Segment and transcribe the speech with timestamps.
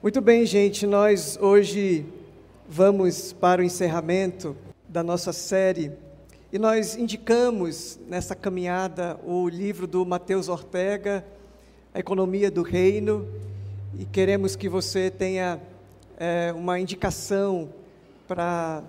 [0.00, 2.06] Muito bem, gente, nós hoje
[2.68, 4.56] vamos para o encerramento
[4.88, 5.90] da nossa série
[6.52, 11.26] e nós indicamos nessa caminhada o livro do Mateus Ortega,
[11.92, 13.26] A Economia do Reino,
[13.98, 15.60] e queremos que você tenha
[16.16, 17.68] é, uma indicação
[18.28, 18.84] para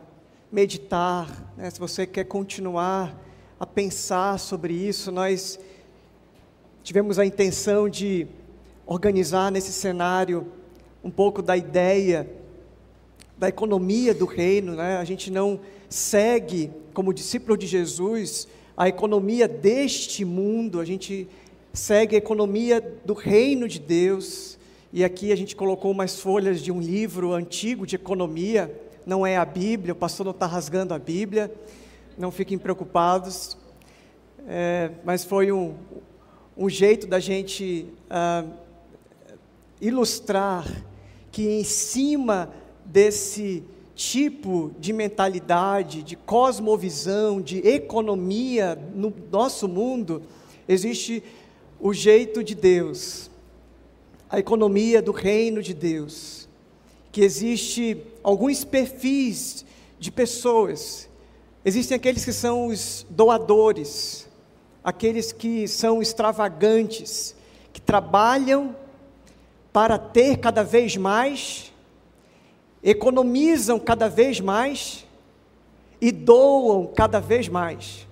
[0.51, 1.71] meditar, né?
[1.71, 3.19] se você quer continuar
[3.59, 5.59] a pensar sobre isso, nós
[6.83, 8.27] tivemos a intenção de
[8.85, 10.58] organizar nesse cenário
[11.03, 12.29] um pouco da ideia
[13.37, 14.97] da economia do reino, né?
[14.97, 18.47] A gente não segue como discípulo de Jesus
[18.79, 21.27] a economia deste mundo, a gente
[21.73, 24.57] segue a economia do reino de Deus.
[24.93, 28.73] E aqui a gente colocou umas folhas de um livro antigo de economia,
[29.05, 31.53] não é a Bíblia, o pastor não está rasgando a Bíblia,
[32.17, 33.57] não fiquem preocupados,
[34.47, 35.75] é, mas foi um,
[36.57, 38.45] um jeito da gente ah,
[39.81, 40.65] ilustrar
[41.39, 42.53] que em cima
[42.83, 43.63] desse
[43.95, 50.21] tipo de mentalidade, de cosmovisão, de economia no nosso mundo,
[50.67, 51.23] existe
[51.79, 53.31] o jeito de Deus,
[54.29, 56.45] a economia do reino de Deus,
[57.09, 59.63] que existe alguns perfis
[59.97, 61.07] de pessoas.
[61.63, 64.27] Existem aqueles que são os doadores,
[64.83, 67.33] aqueles que são extravagantes,
[67.71, 68.75] que trabalham
[69.71, 71.71] para ter cada vez mais,
[72.83, 75.05] economizam cada vez mais
[76.01, 78.07] e doam cada vez mais.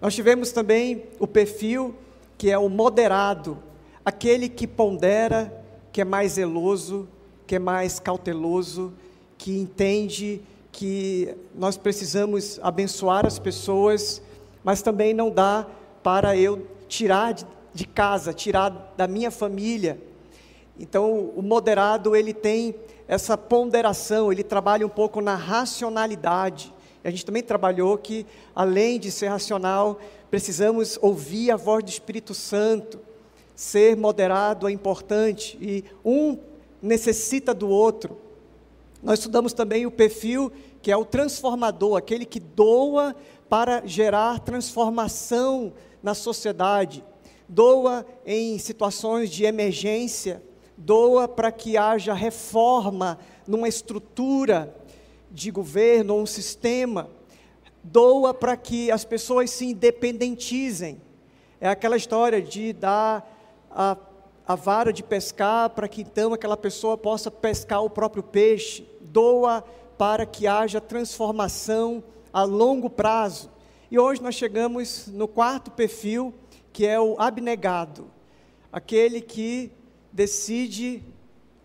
[0.00, 1.94] Nós tivemos também o perfil
[2.38, 3.58] que é o moderado,
[4.04, 7.08] aquele que pondera, que é mais zeloso,
[7.46, 8.92] que é mais cauteloso,
[9.36, 10.40] que entende
[10.72, 14.22] que nós precisamos abençoar as pessoas,
[14.64, 15.66] mas também não dá
[16.02, 20.00] para eu tirar de, de casa, tirar da minha família
[20.82, 22.74] então, o moderado, ele tem
[23.06, 26.74] essa ponderação, ele trabalha um pouco na racionalidade.
[27.04, 32.34] A gente também trabalhou que, além de ser racional, precisamos ouvir a voz do Espírito
[32.34, 32.98] Santo.
[33.54, 36.36] Ser moderado é importante e um
[36.82, 38.18] necessita do outro.
[39.00, 40.50] Nós estudamos também o perfil
[40.82, 43.14] que é o transformador, aquele que doa
[43.48, 47.04] para gerar transformação na sociedade,
[47.48, 50.42] doa em situações de emergência,
[50.84, 54.74] doa para que haja reforma numa estrutura
[55.30, 57.08] de governo ou um sistema,
[57.82, 61.00] doa para que as pessoas se independentizem.
[61.60, 63.24] É aquela história de dar
[63.70, 63.96] a,
[64.46, 69.64] a vara de pescar para que então aquela pessoa possa pescar o próprio peixe, doa
[69.96, 73.50] para que haja transformação a longo prazo.
[73.90, 76.34] E hoje nós chegamos no quarto perfil,
[76.72, 78.10] que é o abnegado,
[78.72, 79.70] aquele que
[80.12, 81.02] decide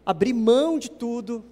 [0.05, 1.43] abrir mão de tudo,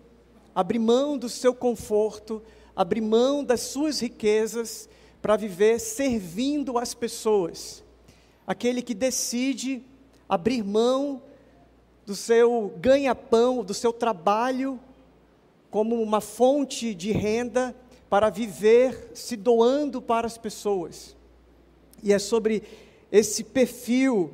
[0.53, 2.41] abrir mão do seu conforto,
[2.75, 4.87] abrir mão das suas riquezas
[5.21, 7.83] para viver servindo as pessoas.
[8.47, 9.83] Aquele que decide
[10.29, 11.21] abrir mão
[12.05, 14.79] do seu ganha-pão, do seu trabalho,
[15.69, 17.75] como uma fonte de renda
[18.09, 21.15] para viver se doando para as pessoas.
[22.01, 22.63] E é sobre
[23.11, 24.31] esse perfil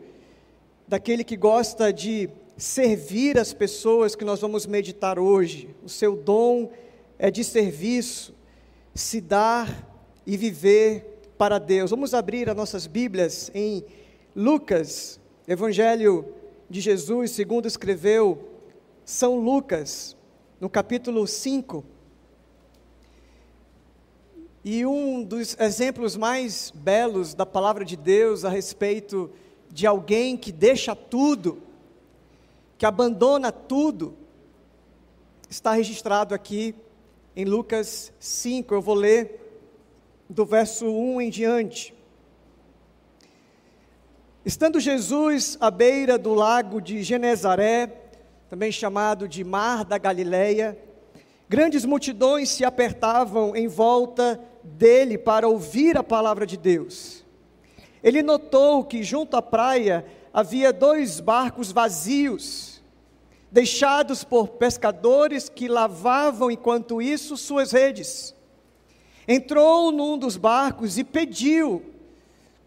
[0.88, 2.30] daquele que gosta de
[2.62, 5.76] servir as pessoas que nós vamos meditar hoje.
[5.84, 6.72] O seu dom
[7.18, 8.36] é de serviço,
[8.94, 9.90] se dar
[10.28, 11.90] e viver para Deus.
[11.90, 13.84] Vamos abrir as nossas Bíblias em
[14.36, 16.36] Lucas, Evangelho
[16.70, 18.48] de Jesus, segundo escreveu
[19.04, 20.16] São Lucas,
[20.60, 21.84] no capítulo 5.
[24.64, 29.32] E um dos exemplos mais belos da palavra de Deus a respeito
[29.68, 31.71] de alguém que deixa tudo
[32.82, 34.18] que abandona tudo,
[35.48, 36.74] está registrado aqui
[37.36, 38.74] em Lucas 5.
[38.74, 39.40] Eu vou ler
[40.28, 41.94] do verso 1 em diante.
[44.44, 47.86] Estando Jesus à beira do lago de Genezaré,
[48.50, 50.76] também chamado de Mar da Galileia,
[51.48, 57.24] grandes multidões se apertavam em volta dele para ouvir a palavra de Deus.
[58.04, 60.04] Ele notou que junto à praia
[60.34, 62.71] havia dois barcos vazios
[63.52, 68.34] deixados por pescadores que lavavam enquanto isso suas redes.
[69.28, 71.84] Entrou num dos barcos e pediu.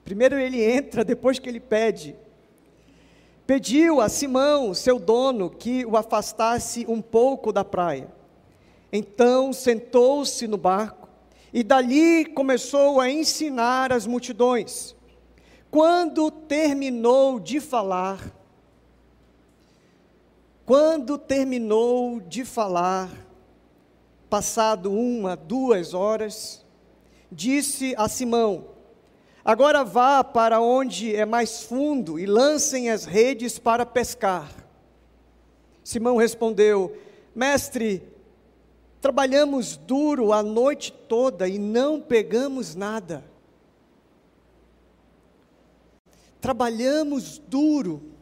[0.04, 2.14] Primeiro ele entra, depois que ele pede.
[3.46, 8.08] Pediu a Simão, seu dono, que o afastasse um pouco da praia.
[8.92, 11.08] Então sentou-se no barco
[11.52, 14.94] e dali começou a ensinar as multidões.
[15.70, 18.20] Quando terminou de falar,
[20.66, 23.10] Quando terminou de falar,
[24.30, 26.64] passado uma, duas horas,
[27.30, 28.68] disse a Simão:
[29.44, 34.50] Agora vá para onde é mais fundo e lancem as redes para pescar.
[35.82, 36.96] Simão respondeu:
[37.34, 38.02] Mestre,
[39.02, 43.22] trabalhamos duro a noite toda e não pegamos nada.
[46.40, 48.13] Trabalhamos duro,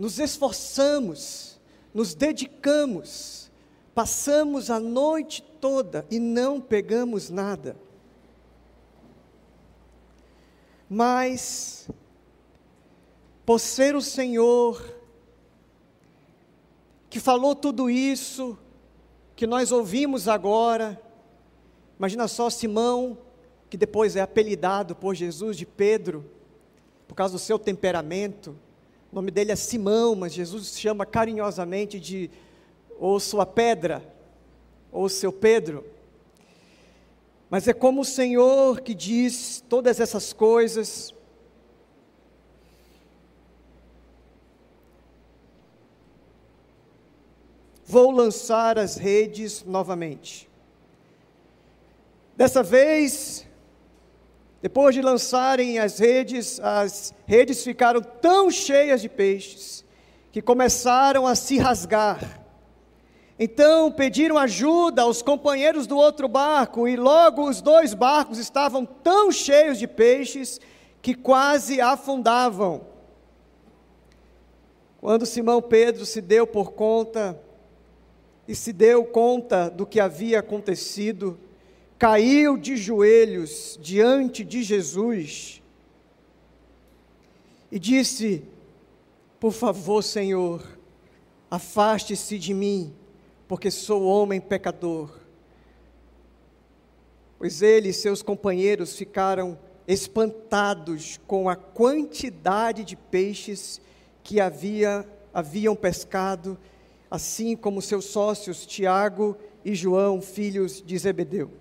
[0.00, 1.60] nos esforçamos,
[1.92, 3.52] nos dedicamos,
[3.94, 7.76] passamos a noite toda e não pegamos nada.
[10.88, 11.90] Mas,
[13.44, 14.82] por ser o Senhor
[17.10, 18.56] que falou tudo isso
[19.36, 20.98] que nós ouvimos agora,
[21.98, 23.18] imagina só Simão,
[23.68, 26.24] que depois é apelidado por Jesus de Pedro,
[27.06, 28.56] por causa do seu temperamento,
[29.10, 32.30] o nome dele é Simão, mas Jesus chama carinhosamente de
[32.98, 34.04] ou sua pedra,
[34.92, 35.84] ou seu Pedro.
[37.48, 41.12] Mas é como o Senhor que diz todas essas coisas.
[47.84, 50.48] Vou lançar as redes novamente.
[52.36, 53.44] Dessa vez,
[54.62, 59.84] depois de lançarem as redes, as redes ficaram tão cheias de peixes
[60.30, 62.40] que começaram a se rasgar.
[63.38, 69.32] Então pediram ajuda aos companheiros do outro barco, e logo os dois barcos estavam tão
[69.32, 70.60] cheios de peixes
[71.00, 72.82] que quase afundavam.
[75.00, 77.40] Quando Simão Pedro se deu por conta
[78.46, 81.40] e se deu conta do que havia acontecido,
[82.00, 85.62] caiu de joelhos diante de Jesus
[87.70, 88.42] e disse:
[89.38, 90.66] Por favor, Senhor,
[91.50, 92.94] afaste-se de mim
[93.46, 95.10] porque sou homem pecador.
[97.38, 103.78] Pois ele e seus companheiros ficaram espantados com a quantidade de peixes
[104.22, 106.56] que havia, haviam pescado,
[107.10, 111.59] assim como seus sócios Tiago e João, filhos de Zebedeu.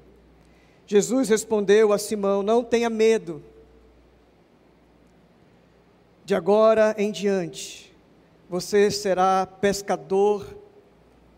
[0.89, 3.43] Jesus respondeu a Simão: Não tenha medo.
[6.25, 7.95] De agora em diante,
[8.49, 10.57] você será pescador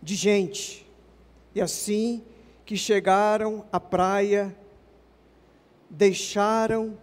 [0.01, 0.89] de gente.
[1.53, 2.23] E assim
[2.65, 4.55] que chegaram à praia,
[5.89, 6.97] deixaram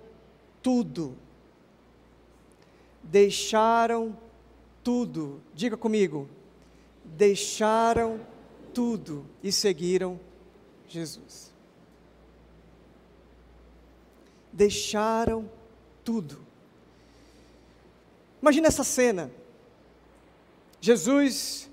[0.62, 1.18] tudo.
[3.02, 4.18] Deixaram
[4.82, 5.42] tudo.
[5.52, 6.26] Diga comigo.
[7.04, 8.18] Deixaram
[8.72, 10.18] tudo e seguiram
[10.88, 11.47] Jesus.
[14.58, 15.48] Deixaram
[16.04, 16.44] tudo.
[18.42, 19.30] Imagina essa cena.
[20.80, 21.70] Jesus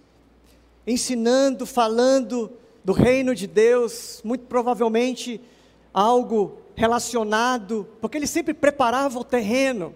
[0.85, 2.51] ensinando, falando
[2.83, 5.41] do reino de Deus, muito provavelmente
[5.91, 9.95] algo relacionado, porque ele sempre preparava o terreno.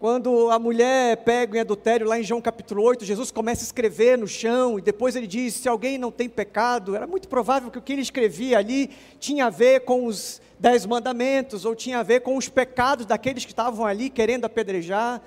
[0.00, 4.16] Quando a mulher pega em adultério, lá em João capítulo 8, Jesus começa a escrever
[4.16, 7.76] no chão, e depois ele diz: se alguém não tem pecado, era muito provável que
[7.76, 8.88] o que ele escrevia ali
[9.18, 13.44] tinha a ver com os dez mandamentos, ou tinha a ver com os pecados daqueles
[13.44, 15.20] que estavam ali querendo apedrejar.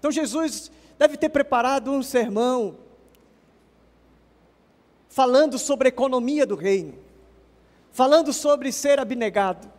[0.00, 0.68] Então Jesus
[0.98, 2.76] deve ter preparado um sermão
[5.08, 6.94] falando sobre a economia do reino,
[7.92, 9.70] falando sobre ser abnegado.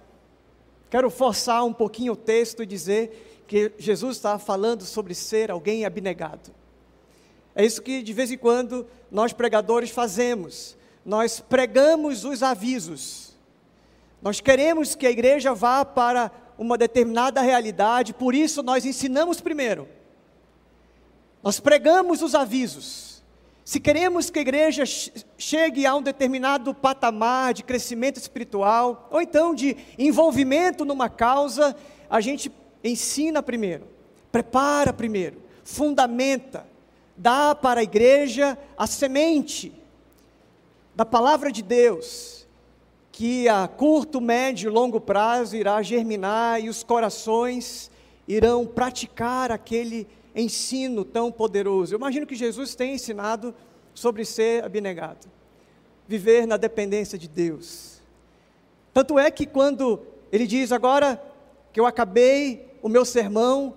[0.89, 5.83] Quero forçar um pouquinho o texto e dizer que Jesus está falando sobre ser alguém
[5.83, 6.51] abnegado.
[7.55, 10.77] É isso que de vez em quando nós pregadores fazemos.
[11.03, 13.33] Nós pregamos os avisos.
[14.21, 19.87] Nós queremos que a igreja vá para uma determinada realidade, por isso nós ensinamos primeiro.
[21.41, 23.23] Nós pregamos os avisos.
[23.65, 24.83] Se queremos que a igreja
[25.39, 31.75] chegue a um determinado patamar de crescimento espiritual, ou então de envolvimento numa causa,
[32.07, 32.51] a gente
[32.83, 33.85] ensina primeiro,
[34.31, 36.65] prepara primeiro, fundamenta,
[37.15, 39.73] dá para a igreja a semente
[40.95, 42.47] da palavra de Deus,
[43.11, 47.91] que a curto, médio e longo prazo irá germinar e os corações
[48.27, 51.93] irão praticar aquele ensino tão poderoso.
[51.93, 53.53] Eu imagino que Jesus tem ensinado
[53.93, 55.27] sobre ser abnegado,
[56.07, 58.01] viver na dependência de Deus.
[58.93, 61.21] Tanto é que quando ele diz agora
[61.73, 63.75] que eu acabei o meu sermão,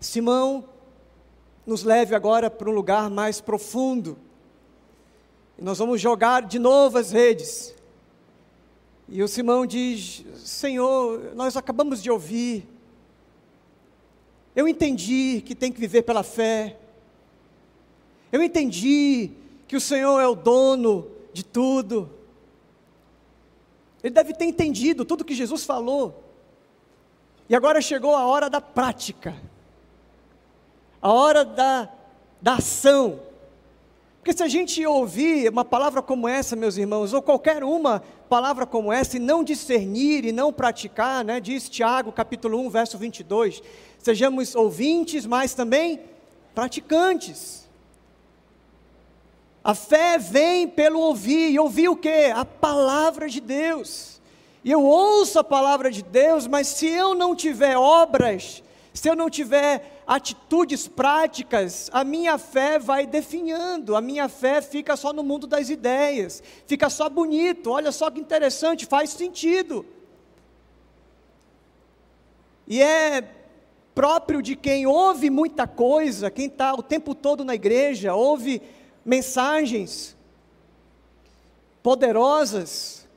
[0.00, 0.64] Simão,
[1.66, 4.18] nos leve agora para um lugar mais profundo.
[5.58, 7.74] E nós vamos jogar de novo as redes.
[9.08, 12.68] E o Simão diz: Senhor, nós acabamos de ouvir
[14.58, 16.76] eu entendi que tem que viver pela fé.
[18.32, 19.30] Eu entendi
[19.68, 22.10] que o Senhor é o dono de tudo.
[24.02, 26.24] Ele deve ter entendido tudo que Jesus falou.
[27.48, 29.34] E agora chegou a hora da prática,
[31.00, 31.88] a hora da,
[32.42, 33.20] da ação.
[34.18, 38.66] Porque se a gente ouvir uma palavra como essa, meus irmãos, ou qualquer uma palavra
[38.66, 43.62] como essa, e não discernir e não praticar, né, diz Tiago capítulo 1, verso 22,
[43.98, 46.00] sejamos ouvintes, mas também
[46.54, 47.66] praticantes.
[49.64, 52.26] A fé vem pelo ouvir, e ouvir o que?
[52.26, 54.17] A palavra de Deus.
[54.64, 58.62] E eu ouço a palavra de Deus, mas se eu não tiver obras,
[58.92, 64.96] se eu não tiver atitudes práticas, a minha fé vai definhando, a minha fé fica
[64.96, 69.86] só no mundo das ideias, fica só bonito, olha só que interessante, faz sentido.
[72.66, 73.22] E é
[73.94, 78.62] próprio de quem ouve muita coisa, quem está o tempo todo na igreja, ouve
[79.04, 80.16] mensagens
[81.82, 83.07] poderosas,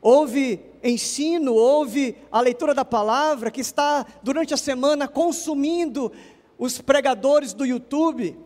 [0.00, 6.10] ouve ensino, ouve a leitura da palavra, que está durante a semana consumindo
[6.58, 8.36] os pregadores do YouTube,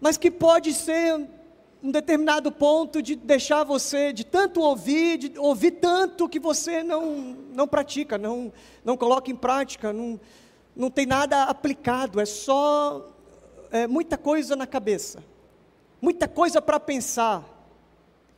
[0.00, 1.28] mas que pode ser
[1.82, 7.36] um determinado ponto de deixar você de tanto ouvir, de ouvir tanto que você não,
[7.52, 8.52] não pratica, não,
[8.84, 10.20] não coloca em prática, não,
[10.76, 13.10] não tem nada aplicado, é só
[13.70, 15.24] é, muita coisa na cabeça,
[16.00, 17.44] muita coisa para pensar,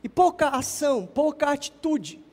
[0.05, 2.23] e pouca ação, pouca atitude.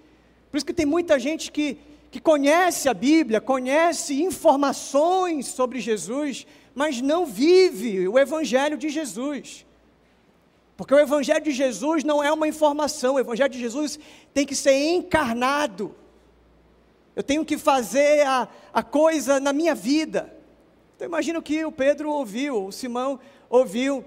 [0.51, 1.79] Por isso que tem muita gente que,
[2.11, 9.65] que conhece a Bíblia, conhece informações sobre Jesus, mas não vive o Evangelho de Jesus.
[10.77, 13.99] Porque o Evangelho de Jesus não é uma informação, o Evangelho de Jesus
[14.35, 15.95] tem que ser encarnado.
[17.17, 20.31] Eu tenho que fazer a, a coisa na minha vida.
[20.95, 24.05] Então imagino que o Pedro ouviu, o Simão ouviu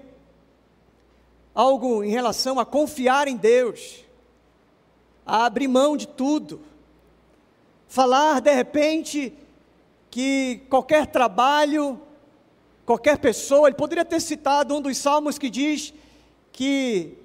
[1.56, 4.04] algo em relação a confiar em Deus
[5.24, 6.60] a abrir mão de tudo.
[7.88, 9.32] Falar de repente
[10.10, 12.00] que qualquer trabalho,
[12.84, 15.94] qualquer pessoa, ele poderia ter citado um dos salmos que diz
[16.52, 17.16] que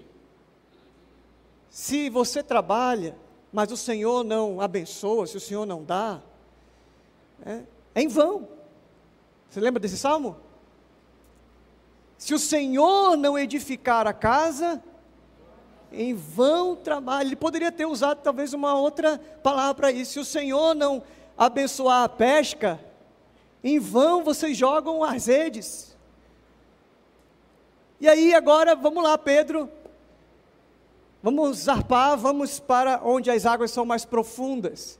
[1.69, 3.15] se você trabalha,
[3.51, 6.21] mas o Senhor não abençoa, se o Senhor não dá,
[7.45, 8.47] é, é em vão.
[9.49, 10.37] Você lembra desse salmo?
[12.21, 14.79] Se o Senhor não edificar a casa,
[15.91, 17.29] em vão trabalho.
[17.29, 20.11] Ele poderia ter usado talvez uma outra palavra para isso.
[20.11, 21.01] Se o Senhor não
[21.35, 22.79] abençoar a pesca,
[23.63, 25.97] em vão vocês jogam as redes.
[27.99, 29.67] E aí agora, vamos lá, Pedro.
[31.23, 34.99] Vamos zarpar, vamos para onde as águas são mais profundas.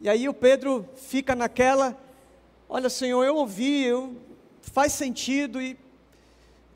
[0.00, 2.00] E aí o Pedro fica naquela,
[2.68, 4.14] olha Senhor, eu ouvi, eu,
[4.62, 5.76] faz sentido e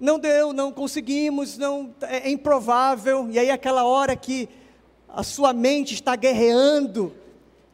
[0.01, 3.29] não deu, não conseguimos, não é, é improvável.
[3.31, 4.49] E aí aquela hora que
[5.07, 7.13] a sua mente está guerreando,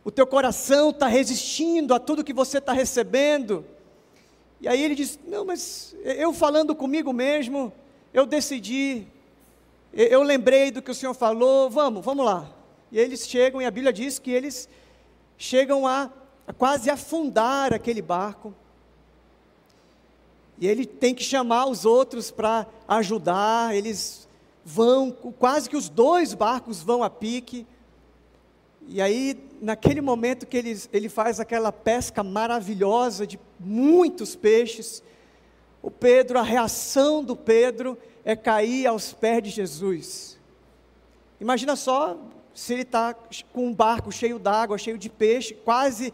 [0.05, 3.65] o teu coração está resistindo a tudo que você está recebendo.
[4.61, 7.73] E aí ele diz: Não, mas eu falando comigo mesmo,
[8.13, 9.07] eu decidi,
[9.93, 12.51] eu lembrei do que o Senhor falou, vamos, vamos lá.
[12.91, 14.69] E eles chegam, e a Bíblia diz que eles
[15.37, 16.11] chegam a,
[16.47, 18.55] a quase afundar aquele barco.
[20.59, 23.75] E ele tem que chamar os outros para ajudar.
[23.75, 24.27] Eles
[24.65, 27.67] vão, quase que os dois barcos vão a pique.
[28.89, 35.03] E aí, naquele momento que ele, ele faz aquela pesca maravilhosa de muitos peixes,
[35.83, 40.39] o Pedro, a reação do Pedro é cair aos pés de Jesus.
[41.41, 42.17] Imagina só
[42.55, 43.15] se ele está
[43.53, 46.13] com um barco cheio d'água, cheio de peixe, quase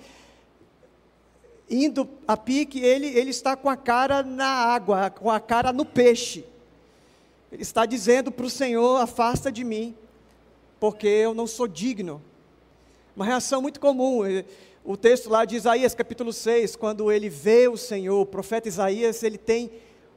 [1.73, 5.85] indo a pique, ele, ele está com a cara na água, com a cara no
[5.87, 6.45] peixe.
[7.51, 9.95] Ele está dizendo para o Senhor: afasta de mim,
[10.79, 12.23] porque eu não sou digno.
[13.17, 14.21] Uma reação muito comum.
[14.85, 19.23] O texto lá de Isaías, capítulo 6, quando ele vê o Senhor, o profeta Isaías,
[19.23, 19.71] ele tem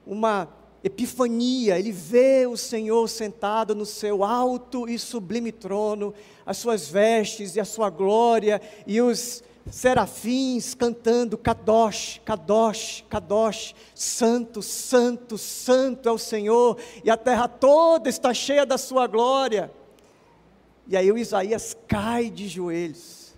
[0.05, 0.47] uma
[0.83, 6.13] epifania, ele vê o Senhor sentado no seu alto e sublime trono,
[6.45, 14.61] as suas vestes e a sua glória, e os serafins cantando Kadosh, Kadosh, Kadosh, Santo,
[14.61, 19.71] Santo, Santo é o Senhor, e a terra toda está cheia da sua glória.
[20.87, 23.33] E aí o Isaías cai de joelhos.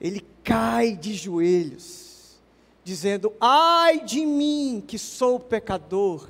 [0.00, 2.40] Ele cai de joelhos,
[2.84, 6.28] dizendo: Ai de mim, que sou pecador,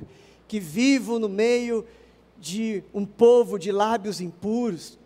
[0.49, 1.87] que vivo no meio
[2.39, 4.99] de um povo de lábios impuros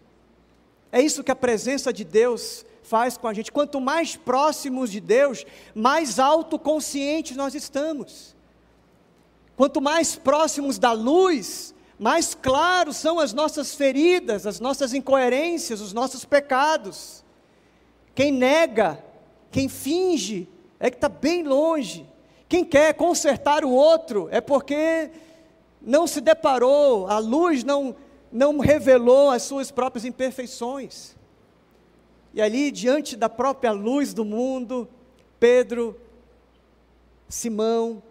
[0.90, 3.52] É isso que a presença de Deus faz com a gente.
[3.52, 8.35] Quanto mais próximos de Deus, mais autoconscientes nós estamos.
[9.57, 15.93] Quanto mais próximos da luz, mais claros são as nossas feridas, as nossas incoerências, os
[15.93, 17.25] nossos pecados.
[18.14, 19.02] Quem nega,
[19.50, 22.07] quem finge, é que está bem longe.
[22.49, 25.11] Quem quer consertar o outro é porque
[25.81, 27.97] não se deparou, a luz não,
[28.31, 31.16] não revelou as suas próprias imperfeições.
[32.37, 34.87] E ali, diante da própria luz do mundo,
[35.40, 35.99] Pedro,
[37.31, 38.02] Simão,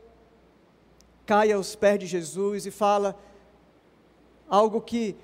[1.27, 3.15] cai aos pés de Jesus e fala
[4.49, 5.15] algo que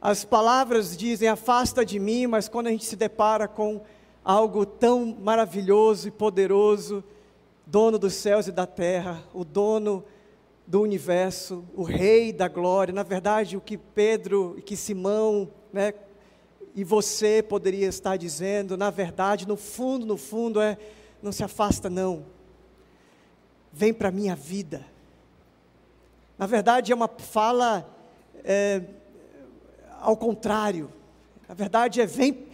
[0.00, 3.82] as palavras dizem, afasta de mim, mas quando a gente se depara com
[4.24, 7.04] algo tão maravilhoso e poderoso,
[7.66, 10.02] dono dos céus e da terra, o dono
[10.66, 15.92] do universo, o rei da glória, na verdade, o que Pedro e que Simão, né,
[16.76, 20.76] e você poderia estar dizendo, na verdade, no fundo, no fundo, é:
[21.22, 22.26] não se afasta, não.
[23.72, 24.84] Vem para a minha vida.
[26.36, 27.90] Na verdade, é uma fala
[28.44, 28.82] é,
[30.02, 30.92] ao contrário.
[31.48, 32.46] Na verdade, é: vem,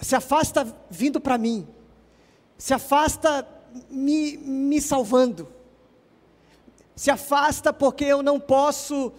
[0.00, 1.66] se afasta vindo para mim.
[2.56, 3.44] Se afasta
[3.90, 5.48] me, me salvando.
[6.94, 9.12] Se afasta porque eu não posso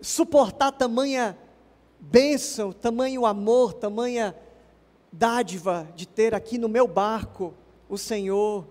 [0.00, 1.38] suportar tamanha
[2.00, 4.34] bênção, tamanho amor, tamanha
[5.12, 7.54] dádiva de ter aqui no meu barco
[7.88, 8.66] o Senhor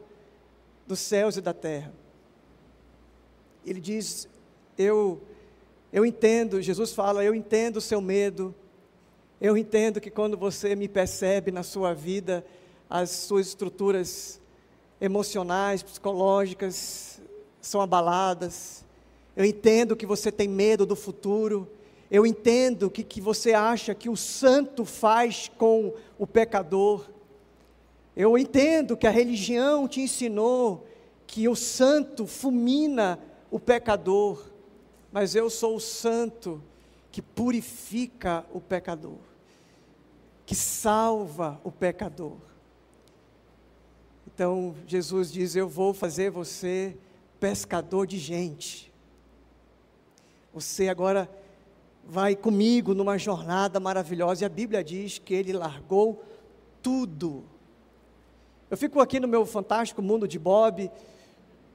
[0.87, 1.93] dos céus e da terra.
[3.65, 4.27] Ele diz:
[4.77, 5.21] Eu
[5.91, 8.53] eu entendo, Jesus fala, eu entendo o seu medo.
[9.41, 12.45] Eu entendo que quando você me percebe na sua vida,
[12.87, 14.39] as suas estruturas
[15.01, 17.19] emocionais, psicológicas
[17.59, 18.85] são abaladas.
[19.35, 21.67] Eu entendo que você tem medo do futuro.
[22.11, 27.07] Eu entendo o que, que você acha que o santo faz com o pecador.
[28.15, 30.87] Eu entendo que a religião te ensinou
[31.27, 33.19] que o santo fulmina
[33.51, 34.43] o pecador,
[35.11, 36.61] mas eu sou o santo
[37.11, 39.19] que purifica o pecador,
[40.45, 42.37] que salva o pecador.
[44.25, 46.97] Então Jesus diz: Eu vou fazer você
[47.39, 48.91] pescador de gente.
[50.51, 51.29] Você agora
[52.09, 54.43] vai comigo numa jornada maravilhosa.
[54.43, 56.23] E a Bíblia diz que ele largou
[56.81, 57.43] tudo.
[58.69, 60.91] Eu fico aqui no meu fantástico mundo de Bob,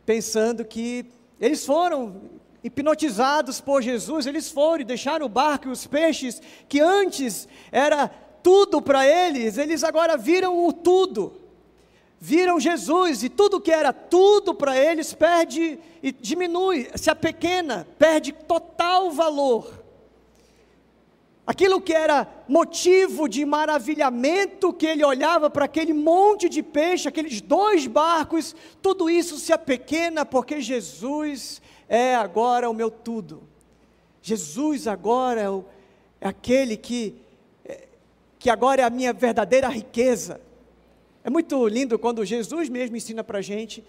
[0.05, 1.07] pensando que
[1.41, 2.23] eles foram
[2.65, 8.09] hipnotizados por Jesus, eles foram e deixaram o barco e os peixes, que antes era
[8.43, 11.41] tudo para eles, eles agora viram o tudo.
[12.19, 18.33] Viram Jesus e tudo que era tudo para eles perde e diminui, se apequena, perde
[18.33, 19.84] total valor.
[21.47, 27.43] Aquilo que era motivo de maravilhamento, que ele olhava para aquele monte de peixe, aqueles
[27.43, 33.43] dois barcos, tudo isso se apequena porque Jesus é agora o meu tudo.
[34.23, 35.67] Jesus agora é, o,
[36.19, 37.15] é aquele que,
[37.63, 37.89] é,
[38.39, 40.41] que agora é a minha verdadeira riqueza.
[41.23, 43.85] É muito lindo quando Jesus mesmo ensina para a gente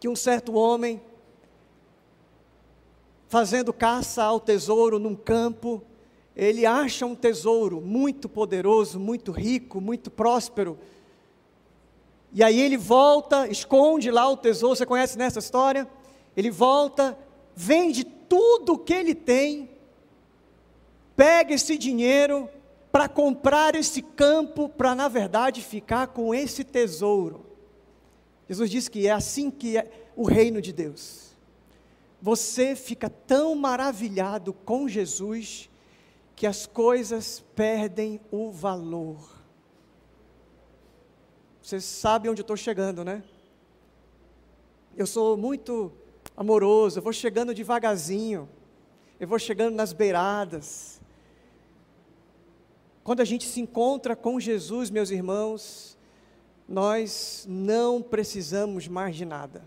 [0.00, 1.00] que um certo homem,
[3.28, 5.80] fazendo caça ao tesouro num campo,
[6.36, 10.76] ele acha um tesouro muito poderoso, muito rico, muito próspero.
[12.32, 14.74] E aí ele volta, esconde lá o tesouro.
[14.74, 15.88] Você conhece nessa história?
[16.36, 17.16] Ele volta,
[17.54, 19.70] vende tudo o que ele tem,
[21.14, 22.48] pega esse dinheiro
[22.90, 27.44] para comprar esse campo, para na verdade ficar com esse tesouro.
[28.48, 31.32] Jesus diz que é assim que é o reino de Deus.
[32.20, 35.70] Você fica tão maravilhado com Jesus
[36.36, 39.34] que as coisas perdem o valor.
[41.62, 43.22] Vocês sabem onde eu estou chegando, né?
[44.96, 45.92] Eu sou muito
[46.36, 48.48] amoroso, eu vou chegando devagarzinho,
[49.18, 51.00] eu vou chegando nas beiradas.
[53.02, 55.96] Quando a gente se encontra com Jesus, meus irmãos,
[56.68, 59.64] nós não precisamos mais de nada.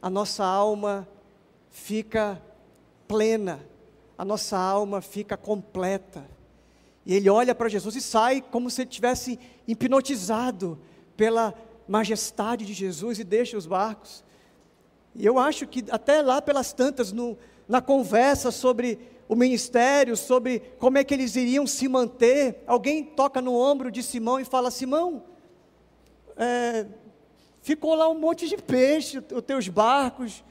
[0.00, 1.08] A nossa alma
[1.70, 2.40] fica
[3.06, 3.60] plena
[4.18, 6.28] a nossa alma fica completa.
[7.06, 10.78] E ele olha para Jesus e sai como se ele tivesse hipnotizado
[11.16, 11.54] pela
[11.86, 14.24] majestade de Jesus e deixa os barcos.
[15.14, 20.60] E eu acho que até lá pelas tantas, no, na conversa sobre o ministério, sobre
[20.78, 24.70] como é que eles iriam se manter, alguém toca no ombro de Simão e fala:
[24.70, 25.22] Simão,
[26.36, 26.86] é,
[27.62, 30.42] ficou lá um monte de peixe, os teus barcos,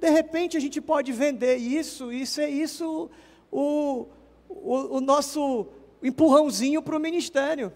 [0.00, 3.10] de repente a gente pode vender isso, isso é isso
[3.50, 4.06] o,
[4.48, 5.66] o, o nosso
[6.02, 7.72] empurrãozinho para o ministério.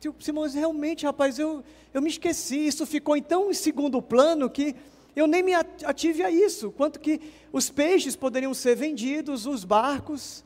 [0.00, 4.74] Tipo, Simões, realmente, rapaz, eu, eu me esqueci, isso ficou tão em segundo plano que
[5.16, 7.20] eu nem me ative a isso, quanto que
[7.52, 10.44] os peixes poderiam ser vendidos, os barcos,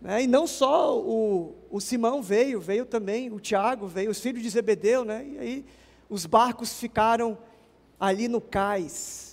[0.00, 0.22] né?
[0.22, 4.50] e não só o, o Simão veio, veio também o Tiago, veio os filhos de
[4.50, 5.26] Zebedeu, né?
[5.26, 5.64] e aí
[6.10, 7.38] os barcos ficaram
[7.98, 9.31] ali no cais,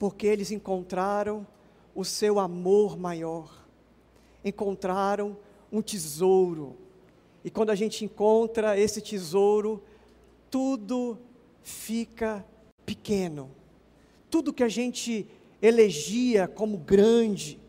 [0.00, 1.46] porque eles encontraram
[1.94, 3.66] o seu amor maior,
[4.42, 5.36] encontraram
[5.70, 6.74] um tesouro,
[7.44, 9.82] e quando a gente encontra esse tesouro,
[10.50, 11.18] tudo
[11.62, 12.42] fica
[12.86, 13.50] pequeno.
[14.30, 15.26] Tudo que a gente
[15.60, 17.60] elegia como grande,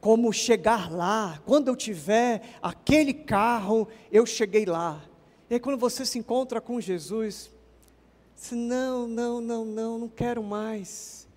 [0.00, 5.04] como chegar lá, quando eu tiver aquele carro, eu cheguei lá.
[5.50, 7.50] E aí quando você se encontra com Jesus,
[8.34, 11.28] você, não, não, não, não, não quero mais,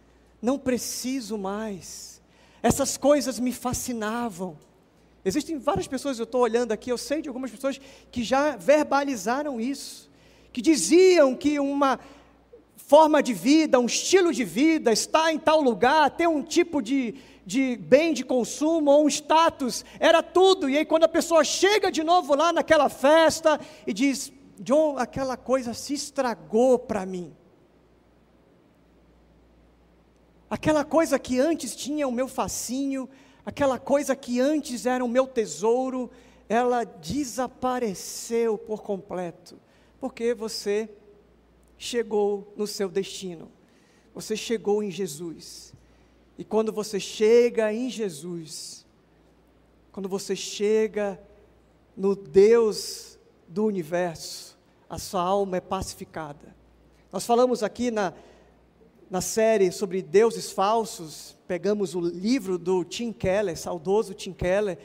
[0.42, 2.22] não preciso mais.
[2.62, 4.58] Essas coisas me fascinavam.
[5.24, 7.80] Existem várias pessoas, eu estou olhando aqui, eu sei de algumas pessoas
[8.12, 10.10] que já verbalizaram isso,
[10.54, 12.00] que diziam que uma
[12.78, 17.16] forma de vida, um estilo de vida, estar em tal lugar, ter um tipo de,
[17.46, 20.70] de bem de consumo ou um status, era tudo.
[20.70, 25.36] E aí, quando a pessoa chega de novo lá naquela festa e diz: John, aquela
[25.36, 27.36] coisa se estragou para mim.
[30.50, 33.10] Aquela coisa que antes tinha o meu facinho,
[33.46, 36.10] aquela coisa que antes era o meu tesouro,
[36.48, 39.60] ela desapareceu por completo,
[40.00, 40.90] porque você
[41.78, 43.52] chegou no seu destino,
[44.14, 45.74] você chegou em Jesus.
[46.38, 48.86] E quando você chega em Jesus,
[49.92, 51.20] quando você chega
[51.96, 54.58] no Deus do universo,
[54.90, 56.56] a sua alma é pacificada.
[57.12, 58.14] Nós falamos aqui na,
[59.10, 64.78] na série sobre deuses falsos, pegamos o livro do Tim Keller, saudoso Tim Keller,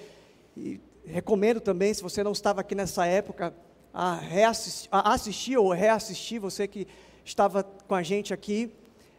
[0.57, 3.55] e recomendo também, se você não estava aqui nessa época,
[3.93, 6.87] a, reassistir, a assistir ou reassistir, você que
[7.25, 8.73] estava com a gente aqui,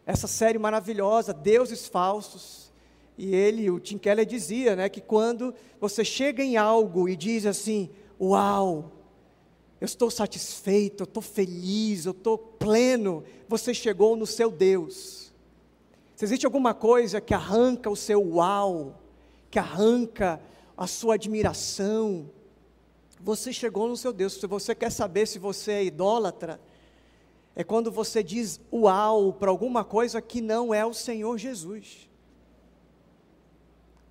[0.05, 2.71] essa série maravilhosa, Deuses Falsos.
[3.17, 7.45] E ele, o Tim Keller, dizia né, que quando você chega em algo e diz
[7.45, 7.89] assim:
[8.19, 8.91] Uau,
[9.83, 15.33] eu estou satisfeito, eu estou feliz, eu estou pleno, você chegou no seu Deus.
[16.15, 18.97] Se existe alguma coisa que arranca o seu uau,
[19.51, 20.41] que arranca
[20.77, 22.31] a sua admiração,
[23.19, 24.35] você chegou no seu Deus.
[24.35, 26.61] Se você quer saber se você é idólatra,
[27.53, 32.09] é quando você diz uau para alguma coisa que não é o Senhor Jesus.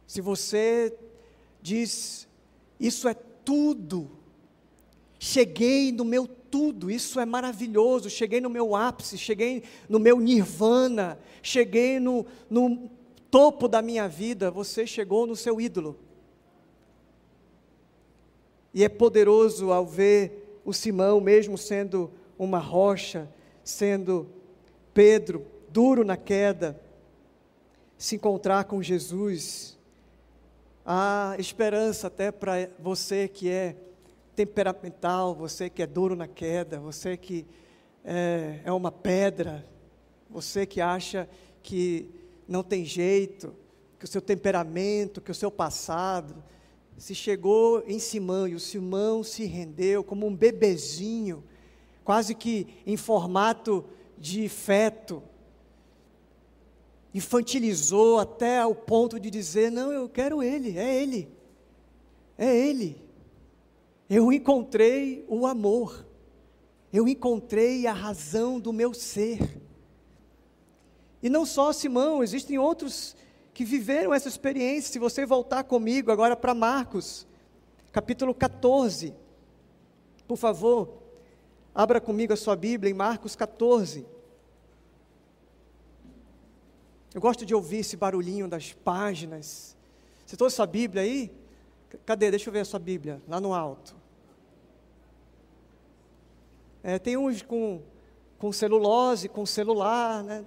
[0.07, 0.95] Se você
[1.63, 2.29] diz,
[2.79, 4.21] isso é tudo,
[5.23, 8.11] cheguei no meu tudo, isso é maravilhoso.
[8.11, 12.91] Cheguei no meu ápice, cheguei no meu nirvana, cheguei no, no
[13.31, 14.51] topo da minha vida.
[14.51, 15.97] Você chegou no seu ídolo.
[18.75, 23.31] E é poderoso ao ver o Simão, mesmo sendo uma rocha,
[23.63, 24.29] sendo
[24.93, 26.81] Pedro, duro na queda,
[27.97, 29.79] se encontrar com Jesus.
[30.85, 33.77] Há esperança até para você que é
[34.35, 37.47] temperamental, você que é duro na queda, você que
[38.05, 39.66] é, é uma pedra,
[40.29, 41.29] você que acha
[41.62, 42.11] que
[42.49, 43.55] não tem jeito,
[43.99, 46.42] que o seu temperamento, que o seu passado,
[46.97, 51.45] se chegou em Simão e o Simão se rendeu como um bebezinho,
[52.05, 53.85] quase que em formato
[54.18, 55.23] de feto,
[57.14, 61.29] infantilizou até ao ponto de dizer: Não, eu quero ele, é ele,
[62.38, 63.02] é ele
[64.14, 66.07] eu encontrei o amor,
[66.92, 69.59] eu encontrei a razão do meu ser.
[71.22, 73.16] E não só Simão, existem outros
[73.55, 74.92] que viveram essa experiência.
[74.92, 77.27] Se você voltar comigo agora para Marcos,
[77.90, 79.14] capítulo 14,
[80.29, 80.92] por favor,
[81.75, 84.05] abra comigo a sua Bíblia em Marcos 14.
[87.14, 89.75] Eu gosto de ouvir esse barulhinho das páginas.
[90.27, 91.33] Você trouxe sua Bíblia aí?
[92.05, 92.31] Cadê?
[92.31, 94.02] Deixa eu ver a sua Bíblia, lá no alto.
[96.85, 97.81] É, tem uns com,
[98.38, 100.45] com celulose, com celular, né?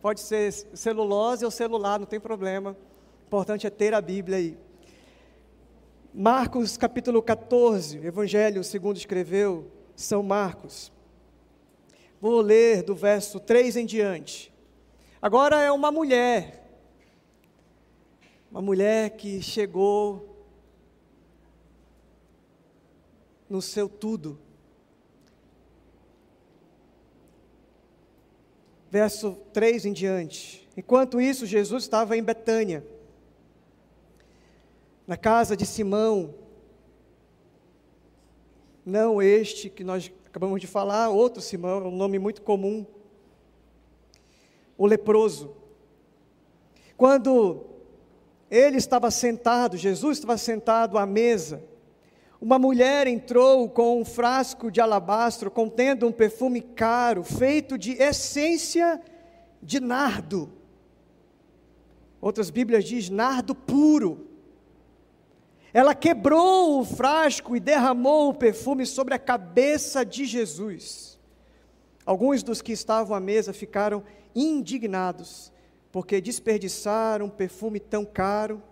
[0.00, 2.76] Pode ser celulose ou celular, não tem problema.
[3.22, 4.56] O importante é ter a Bíblia aí.
[6.14, 10.92] Marcos capítulo 14, Evangelho segundo escreveu São Marcos.
[12.20, 14.52] Vou ler do verso 3 em diante.
[15.20, 16.64] Agora é uma mulher,
[18.48, 20.46] uma mulher que chegou
[23.48, 24.38] no seu tudo
[28.90, 30.68] verso 3 em diante.
[30.76, 32.84] Enquanto isso, Jesus estava em Betânia,
[35.06, 36.34] na casa de Simão,
[38.84, 42.84] não este que nós acabamos de falar, outro Simão, é um nome muito comum,
[44.76, 45.54] o leproso.
[46.96, 47.66] Quando
[48.50, 51.62] ele estava sentado, Jesus estava sentado à mesa,
[52.40, 59.00] uma mulher entrou com um frasco de alabastro contendo um perfume caro, feito de essência
[59.62, 60.50] de nardo.
[62.18, 64.26] Outras Bíblias diz nardo puro.
[65.72, 71.20] Ela quebrou o frasco e derramou o perfume sobre a cabeça de Jesus.
[72.06, 74.02] Alguns dos que estavam à mesa ficaram
[74.34, 75.52] indignados,
[75.92, 78.62] porque desperdiçaram um perfume tão caro.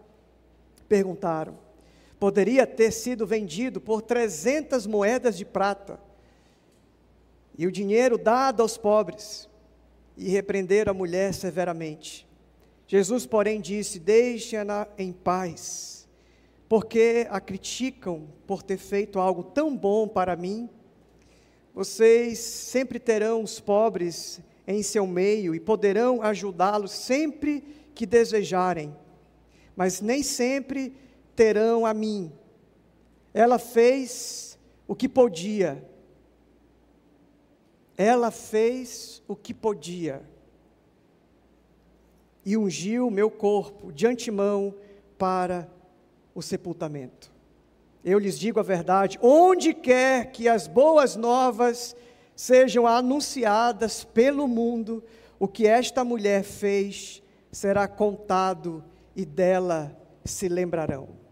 [0.89, 1.68] Perguntaram:
[2.19, 6.01] poderia ter sido vendido por 300 moedas de prata
[7.57, 9.49] e o dinheiro dado aos pobres?
[10.17, 12.27] E repreenderam a mulher severamente.
[12.89, 15.99] Jesus, porém, disse: Deixe-a em paz
[16.69, 20.69] porque a criticam por ter feito algo tão bom para mim.
[21.75, 28.95] Vocês sempre terão os pobres em seu meio e poderão ajudá-los sempre que desejarem,
[29.75, 30.95] mas nem sempre
[31.39, 32.33] terão a mim.
[33.33, 35.89] Ela fez o que podia.
[37.97, 40.21] Ela fez o que podia.
[42.45, 44.75] E ungiu meu corpo de antemão
[45.17, 45.71] para
[46.35, 47.31] o sepultamento.
[48.05, 51.95] Eu lhes digo a verdade: onde quer que as boas novas
[52.35, 55.05] sejam anunciadas pelo mundo,
[55.39, 57.23] o que esta mulher fez
[57.53, 58.83] será contado
[59.15, 61.28] e dela se lembrarão.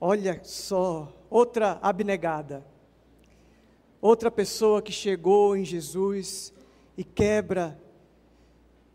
[0.00, 2.66] Olha só, outra abnegada,
[4.00, 6.52] outra pessoa que chegou em Jesus
[6.96, 7.80] e quebra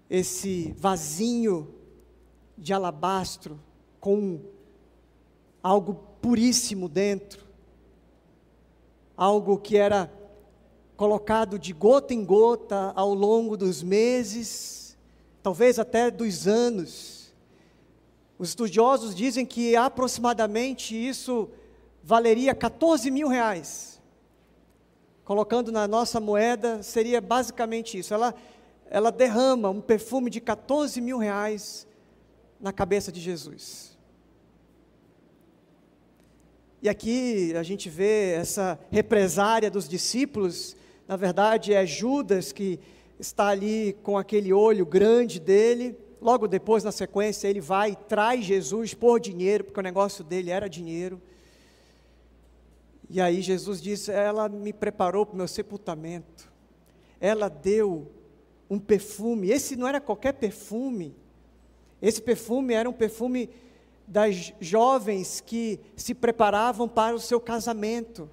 [0.07, 1.73] esse vasinho
[2.57, 3.59] de alabastro
[3.99, 4.41] com
[5.63, 7.45] algo puríssimo dentro,
[9.17, 10.11] algo que era
[10.95, 14.95] colocado de gota em gota ao longo dos meses,
[15.41, 17.20] talvez até dos anos.
[18.41, 21.47] Os estudiosos dizem que aproximadamente isso
[22.03, 24.01] valeria 14 mil reais.
[25.23, 28.15] Colocando na nossa moeda, seria basicamente isso.
[28.15, 28.33] Ela,
[28.89, 31.85] ela derrama um perfume de 14 mil reais
[32.59, 33.95] na cabeça de Jesus.
[36.81, 40.75] E aqui a gente vê essa represária dos discípulos,
[41.07, 42.79] na verdade é Judas que
[43.19, 45.95] está ali com aquele olho grande dele.
[46.21, 50.51] Logo depois, na sequência, ele vai e traz Jesus por dinheiro, porque o negócio dele
[50.51, 51.19] era dinheiro.
[53.09, 56.51] E aí Jesus diz: Ela me preparou para o meu sepultamento.
[57.19, 58.09] Ela deu
[58.69, 59.49] um perfume.
[59.49, 61.15] Esse não era qualquer perfume.
[62.01, 63.49] Esse perfume era um perfume
[64.07, 68.29] das jovens que se preparavam para o seu casamento.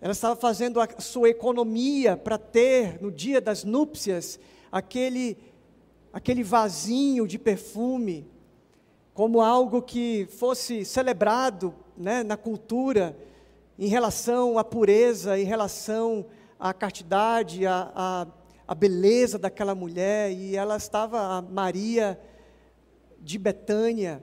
[0.00, 4.38] Ela estava fazendo a sua economia para ter, no dia das núpcias,
[4.70, 5.36] aquele,
[6.12, 8.26] aquele vasinho de perfume,
[9.14, 13.16] como algo que fosse celebrado né, na cultura,
[13.78, 16.26] em relação à pureza, em relação
[16.58, 18.26] à castidade, à, à,
[18.66, 20.32] à beleza daquela mulher.
[20.32, 22.18] E ela estava, a Maria
[23.20, 24.22] de Betânia,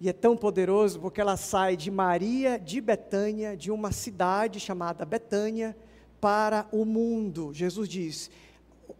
[0.00, 5.04] e é tão poderoso porque ela sai de Maria de Betânia, de uma cidade chamada
[5.04, 5.76] Betânia,
[6.20, 7.52] para o mundo.
[7.54, 8.30] Jesus diz: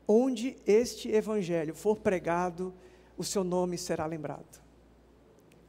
[0.06, 2.72] onde este evangelho for pregado,
[3.16, 4.60] o seu nome será lembrado.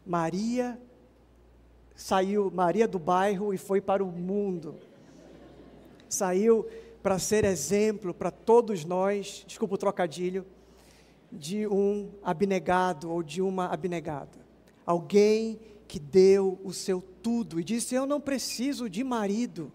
[0.06, 0.80] Maria
[1.96, 4.80] saiu, Maria do bairro e foi para o mundo.
[6.10, 6.68] Saiu
[7.02, 10.46] para ser exemplo para todos nós, desculpa o trocadilho,
[11.32, 14.44] de um abnegado ou de uma abnegada
[14.86, 19.72] alguém que deu o seu tudo e disse: Eu não preciso de marido.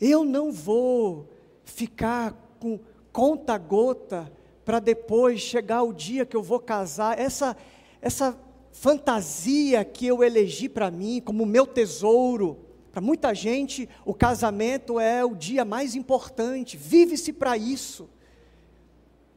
[0.00, 1.28] Eu não vou
[1.64, 2.78] ficar com
[3.12, 4.30] conta-gota
[4.64, 7.18] para depois chegar o dia que eu vou casar.
[7.18, 7.56] Essa,
[8.02, 8.38] essa
[8.72, 12.58] fantasia que eu elegi para mim como meu tesouro.
[12.92, 18.08] Para muita gente, o casamento é o dia mais importante, vive-se para isso.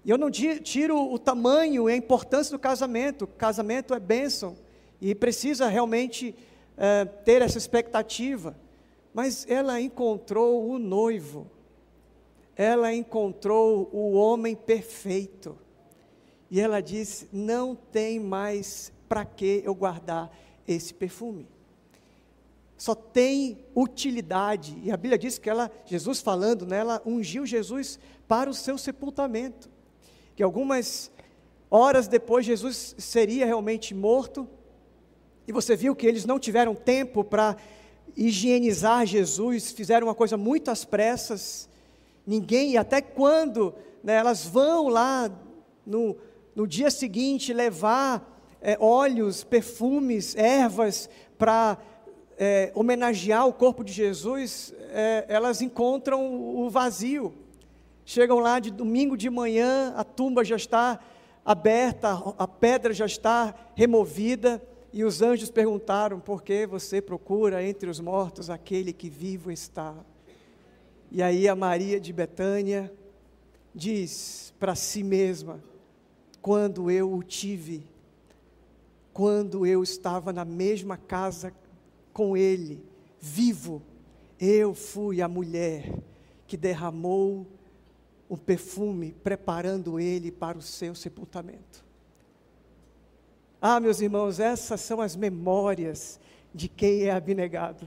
[0.04, 3.28] E eu não tiro o tamanho e a importância do casamento.
[3.28, 4.58] Casamento é bênção
[5.02, 6.34] e precisa realmente
[6.78, 8.56] é, ter essa expectativa.
[9.13, 11.50] Mas ela encontrou o noivo,
[12.56, 15.58] ela encontrou o homem perfeito.
[16.52, 20.32] E ela disse: Não tem mais para que eu guardar
[20.67, 21.48] esse perfume.
[22.78, 24.78] Só tem utilidade.
[24.84, 29.69] E a Bíblia diz que ela, Jesus falando nela, ungiu Jesus para o seu sepultamento
[30.39, 31.12] que algumas
[31.72, 34.48] Horas depois, Jesus seria realmente morto.
[35.48, 37.56] E você viu que eles não tiveram tempo para
[38.15, 41.69] higienizar Jesus, fizeram uma coisa muito às pressas.
[42.26, 45.32] Ninguém, até quando né, elas vão lá
[45.86, 46.15] no,
[46.56, 51.78] no dia seguinte levar é, óleos, perfumes, ervas para
[52.38, 57.34] é, homenagear o corpo de Jesus, é, elas encontram o vazio.
[58.06, 61.00] Chegam lá de domingo de manhã, a tumba já está
[61.45, 67.89] aberta, a pedra já está removida, e os anjos perguntaram: por que você procura entre
[67.89, 69.95] os mortos aquele que vivo está?
[71.12, 72.91] E aí a Maria de Betânia
[73.73, 75.63] diz para si mesma:
[76.41, 77.84] quando eu o tive,
[79.13, 81.54] quando eu estava na mesma casa
[82.13, 82.84] com ele,
[83.19, 83.82] vivo,
[84.39, 85.93] eu fui a mulher
[86.47, 87.45] que derramou
[88.28, 91.88] o perfume, preparando ele para o seu sepultamento.
[93.62, 96.19] Ah, meus irmãos, essas são as memórias
[96.54, 97.86] de quem é abnegado.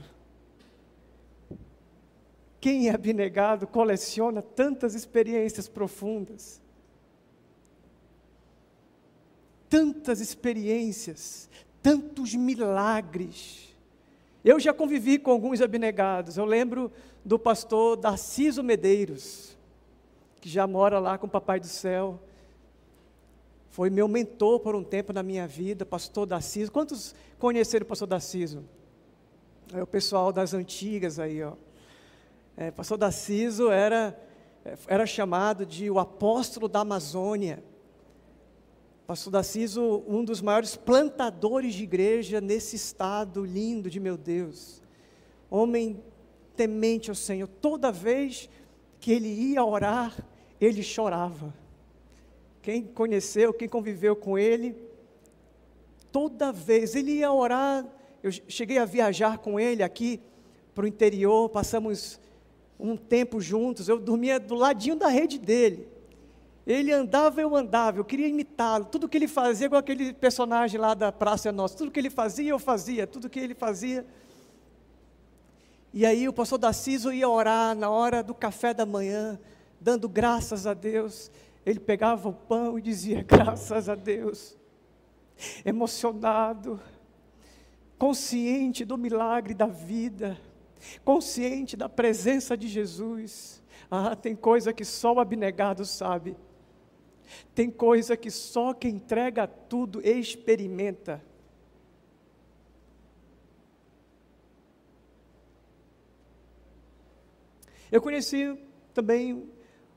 [2.60, 6.60] Quem é abnegado coleciona tantas experiências profundas.
[9.68, 11.48] Tantas experiências,
[11.82, 13.74] tantos milagres.
[14.44, 16.36] Eu já convivi com alguns abnegados.
[16.36, 16.92] Eu lembro
[17.24, 19.56] do pastor Darciso Medeiros,
[20.40, 22.20] que já mora lá com o Papai do Céu
[23.72, 26.70] foi meu mentor por um tempo na minha vida, pastor Daciso.
[26.70, 28.62] Quantos conheceram o pastor Daciso?
[29.72, 31.54] É o pessoal das antigas aí, ó.
[32.54, 34.14] É, pastor Daciso era,
[34.86, 37.64] era chamado de o apóstolo da Amazônia.
[39.06, 44.82] Pastor Daciso, um dos maiores plantadores de igreja nesse estado lindo de meu Deus.
[45.50, 46.04] Homem
[46.54, 47.48] temente ao Senhor.
[47.48, 48.50] Toda vez
[49.00, 50.14] que ele ia orar,
[50.60, 51.61] ele chorava.
[52.62, 54.76] Quem conheceu, quem conviveu com ele,
[56.12, 57.84] toda vez ele ia orar.
[58.22, 60.20] Eu cheguei a viajar com ele aqui
[60.72, 62.20] para o interior, passamos
[62.78, 63.88] um tempo juntos.
[63.88, 65.88] Eu dormia do ladinho da rede dele.
[66.64, 68.84] Ele andava, eu andava, eu queria imitá-lo.
[68.84, 71.76] Tudo que ele fazia, igual aquele personagem lá da Praça Nossa.
[71.76, 73.08] Tudo que ele fazia, eu fazia.
[73.08, 74.06] Tudo que ele fazia.
[75.92, 79.38] E aí o pastor Daciso ia orar na hora do café da manhã,
[79.80, 81.28] dando graças a Deus
[81.64, 84.56] ele pegava o pão e dizia: graças a Deus,
[85.64, 86.80] emocionado,
[87.98, 90.38] consciente do milagre da vida,
[91.04, 93.62] consciente da presença de Jesus.
[93.90, 96.36] Ah, tem coisa que só o abnegado sabe.
[97.54, 101.22] Tem coisa que só quem entrega tudo experimenta.
[107.90, 108.58] Eu conheci
[108.94, 109.51] também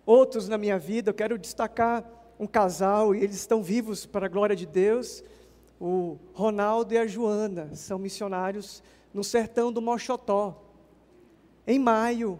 [0.05, 1.09] outros na minha vida.
[1.09, 2.03] Eu quero destacar
[2.39, 5.23] um casal, e eles estão vivos para a glória de Deus.
[5.79, 10.61] O Ronaldo e a Joana são missionários no sertão do Mochotó.
[11.65, 12.39] Em maio,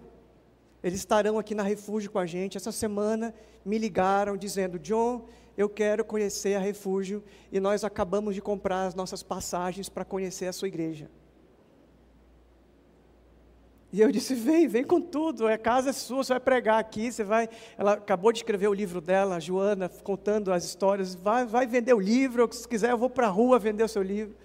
[0.84, 2.58] eles estarão aqui na Refúgio com a gente.
[2.58, 3.34] Essa semana
[3.66, 5.26] me ligaram dizendo: John,
[5.58, 10.48] eu quero conhecer a Refúgio e nós acabamos de comprar as nossas passagens para conhecer
[10.48, 11.10] a sua igreja.
[13.96, 17.10] E eu disse: vem, vem com tudo, a casa é sua, você vai pregar aqui,
[17.10, 17.48] você vai.
[17.78, 21.16] Ela acabou de escrever o livro dela, a Joana, contando as histórias.
[21.16, 24.04] Vai, vai vender o livro, se quiser, eu vou para a rua vender o seu
[24.04, 24.36] livro.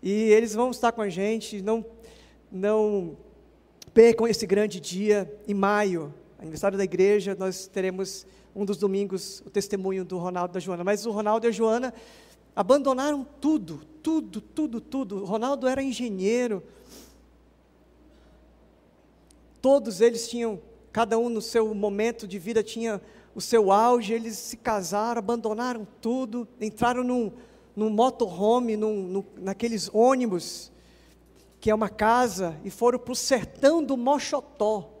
[0.00, 1.84] E eles vão estar com a gente, não,
[2.48, 3.16] não
[3.92, 8.24] percam esse grande dia, em maio, aniversário da igreja, nós teremos
[8.54, 10.84] um dos domingos o testemunho do Ronaldo e da Joana.
[10.84, 11.92] Mas o Ronaldo e a Joana
[12.54, 15.22] abandonaram tudo, tudo, tudo, tudo.
[15.22, 16.62] O Ronaldo era engenheiro
[19.60, 20.60] Todos eles tinham,
[20.92, 23.00] cada um no seu momento de vida tinha
[23.34, 27.32] o seu auge, eles se casaram, abandonaram tudo, entraram num,
[27.74, 30.72] num motorhome, num, num, naqueles ônibus,
[31.60, 34.92] que é uma casa, e foram para o sertão do Mochotó.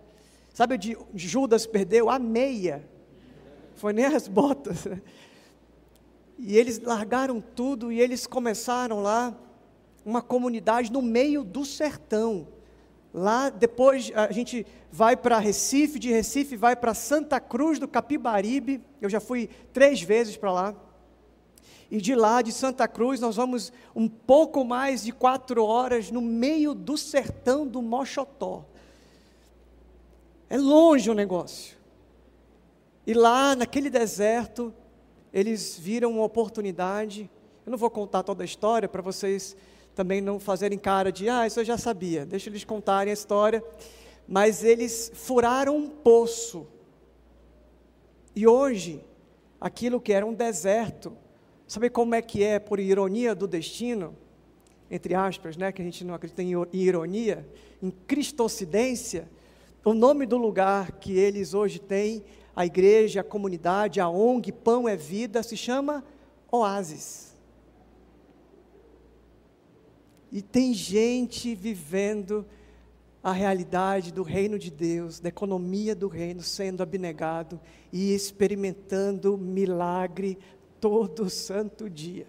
[0.52, 2.10] Sabe onde Judas perdeu?
[2.10, 2.88] A meia.
[3.76, 4.86] Foi nem as botas.
[6.38, 9.36] E eles largaram tudo e eles começaram lá
[10.04, 12.46] uma comunidade no meio do sertão.
[13.12, 18.82] Lá depois a gente vai para Recife, de Recife vai para Santa Cruz do Capibaribe.
[19.00, 20.74] Eu já fui três vezes para lá.
[21.90, 26.20] E de lá, de Santa Cruz, nós vamos um pouco mais de quatro horas no
[26.20, 28.66] meio do sertão do Mochotó.
[30.50, 31.78] É longe o negócio.
[33.06, 34.72] E lá, naquele deserto,
[35.32, 37.30] eles viram uma oportunidade.
[37.64, 39.56] Eu não vou contar toda a história para vocês
[39.98, 43.64] também não fazerem cara de, ah, isso eu já sabia, deixa eles contarem a história.
[44.28, 46.68] Mas eles furaram um poço.
[48.36, 49.04] E hoje,
[49.60, 51.16] aquilo que era um deserto.
[51.66, 54.14] Sabe como é que é, por ironia do destino?
[54.88, 57.44] Entre aspas, né, que a gente não acredita em ironia,
[57.82, 59.28] em cristocidência,
[59.84, 62.22] o nome do lugar que eles hoje têm,
[62.54, 66.04] a igreja, a comunidade, a ONG, Pão é Vida, se chama
[66.52, 67.27] Oásis.
[70.30, 72.44] E tem gente vivendo
[73.22, 77.60] a realidade do reino de Deus, da economia do reino, sendo abnegado
[77.92, 80.38] e experimentando milagre
[80.80, 82.26] todo santo dia.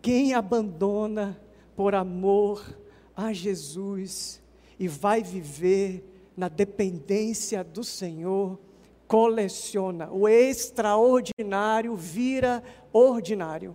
[0.00, 1.40] Quem abandona
[1.74, 2.78] por amor
[3.16, 4.42] a Jesus
[4.78, 6.04] e vai viver
[6.36, 8.58] na dependência do Senhor,
[9.06, 10.10] coleciona.
[10.10, 13.74] O extraordinário vira ordinário.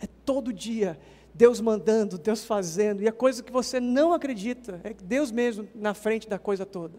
[0.00, 0.98] É todo dia
[1.34, 5.94] Deus mandando, Deus fazendo, e a coisa que você não acredita, é Deus mesmo na
[5.94, 6.98] frente da coisa toda.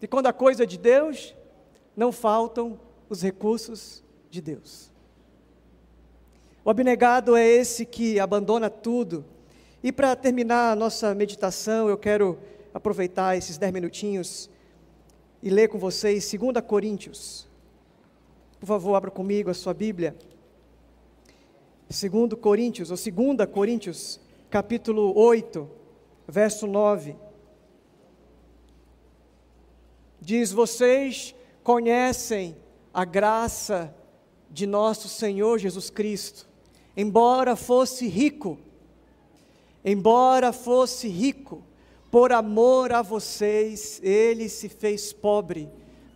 [0.00, 1.34] E quando a coisa é de Deus,
[1.96, 4.90] não faltam os recursos de Deus.
[6.64, 9.24] O abnegado é esse que abandona tudo.
[9.82, 12.38] E para terminar a nossa meditação, eu quero
[12.72, 14.48] aproveitar esses dez minutinhos
[15.42, 17.48] e ler com vocês 2 Coríntios.
[18.60, 20.16] Por favor, abra comigo a sua Bíblia.
[21.92, 24.18] Segundo Coríntios, ou 2 Coríntios,
[24.48, 25.68] capítulo 8,
[26.26, 27.14] verso 9.
[30.18, 32.56] Diz: Vocês conhecem
[32.94, 33.94] a graça
[34.50, 36.48] de nosso Senhor Jesus Cristo,
[36.96, 38.58] embora fosse rico,
[39.84, 41.62] embora fosse rico,
[42.10, 45.68] por amor a vocês, ele se fez pobre,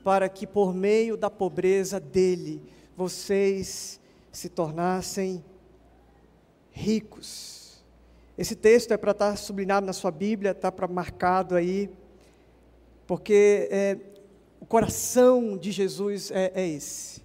[0.03, 2.62] para que por meio da pobreza dele
[2.97, 4.01] vocês
[4.33, 5.45] se tornassem
[6.77, 7.83] ricos.
[8.37, 11.89] Esse texto é para estar sublinhado na sua Bíblia, está para marcado aí,
[13.07, 13.99] porque é,
[14.61, 17.22] o coração de Jesus é, é esse.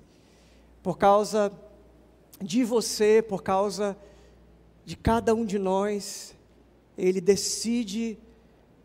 [0.82, 1.52] Por causa
[2.42, 3.98] de você, por causa
[4.86, 6.34] de cada um de nós,
[6.98, 8.18] ele decide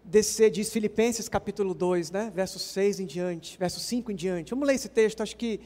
[0.04, 2.32] descer, diz Filipenses capítulo 2, né?
[2.34, 4.50] verso 6 em diante, verso 5 em diante.
[4.50, 5.60] Vamos ler esse texto, acho que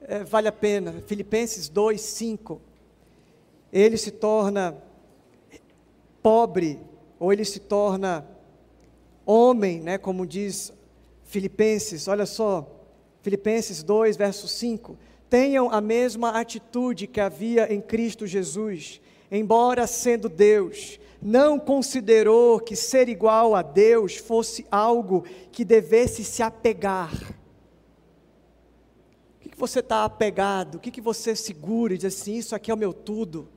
[0.00, 1.02] é, vale a pena.
[1.06, 2.67] Filipenses 2, 5
[3.72, 4.76] ele se torna
[6.22, 6.78] pobre,
[7.18, 8.26] ou ele se torna
[9.24, 10.72] homem, né, como diz
[11.24, 12.66] Filipenses, olha só,
[13.22, 14.96] Filipenses 2, verso 5.
[15.28, 19.00] Tenham a mesma atitude que havia em Cristo Jesus,
[19.30, 26.42] embora sendo Deus, não considerou que ser igual a Deus fosse algo que devesse se
[26.42, 27.12] apegar
[29.38, 30.74] o que, que você está apegado?
[30.74, 33.48] O que, que você segura e diz assim: Isso aqui é o meu tudo?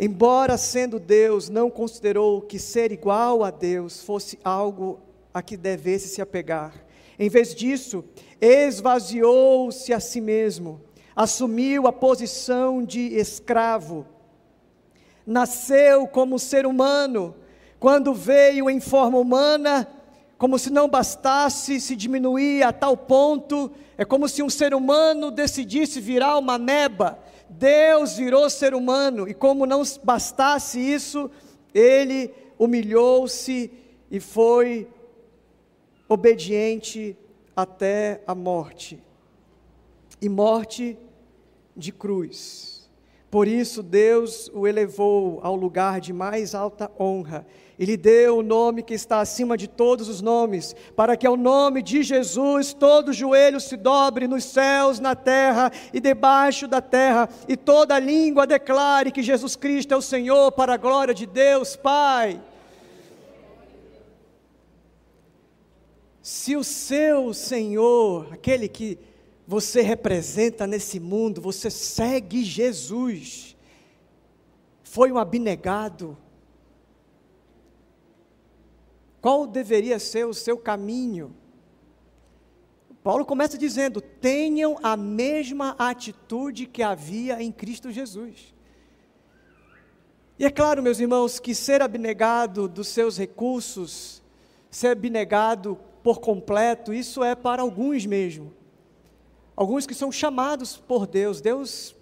[0.00, 5.00] Embora sendo Deus, não considerou que ser igual a Deus fosse algo
[5.34, 6.72] a que devesse se apegar.
[7.18, 8.04] Em vez disso,
[8.40, 10.80] esvaziou-se a si mesmo,
[11.16, 14.06] assumiu a posição de escravo,
[15.26, 17.34] nasceu como ser humano,
[17.80, 19.88] quando veio em forma humana,
[20.38, 25.32] como se não bastasse se diminuir a tal ponto, é como se um ser humano
[25.32, 27.18] decidisse virar uma meba
[27.48, 31.30] Deus virou ser humano e, como não bastasse isso,
[31.74, 33.70] ele humilhou-se
[34.10, 34.88] e foi
[36.08, 37.16] obediente
[37.54, 39.02] até a morte
[40.20, 40.98] e morte
[41.76, 42.88] de cruz.
[43.30, 47.46] Por isso, Deus o elevou ao lugar de mais alta honra
[47.78, 51.36] e lhe deu o nome que está acima de todos os nomes, para que ao
[51.36, 57.28] nome de Jesus todo joelho se dobre nos céus, na terra e debaixo da terra,
[57.46, 61.76] e toda língua declare que Jesus Cristo é o Senhor, para a glória de Deus
[61.76, 62.40] Pai.
[66.20, 68.98] Se o seu Senhor, aquele que
[69.46, 73.56] você representa nesse mundo, você segue Jesus,
[74.82, 76.18] foi um abnegado,
[79.28, 81.36] qual deveria ser o seu caminho?
[83.04, 88.54] Paulo começa dizendo: tenham a mesma atitude que havia em Cristo Jesus.
[90.38, 94.22] E é claro, meus irmãos, que ser abnegado dos seus recursos,
[94.70, 98.54] ser abnegado por completo, isso é para alguns mesmo.
[99.54, 101.94] Alguns que são chamados por Deus, Deus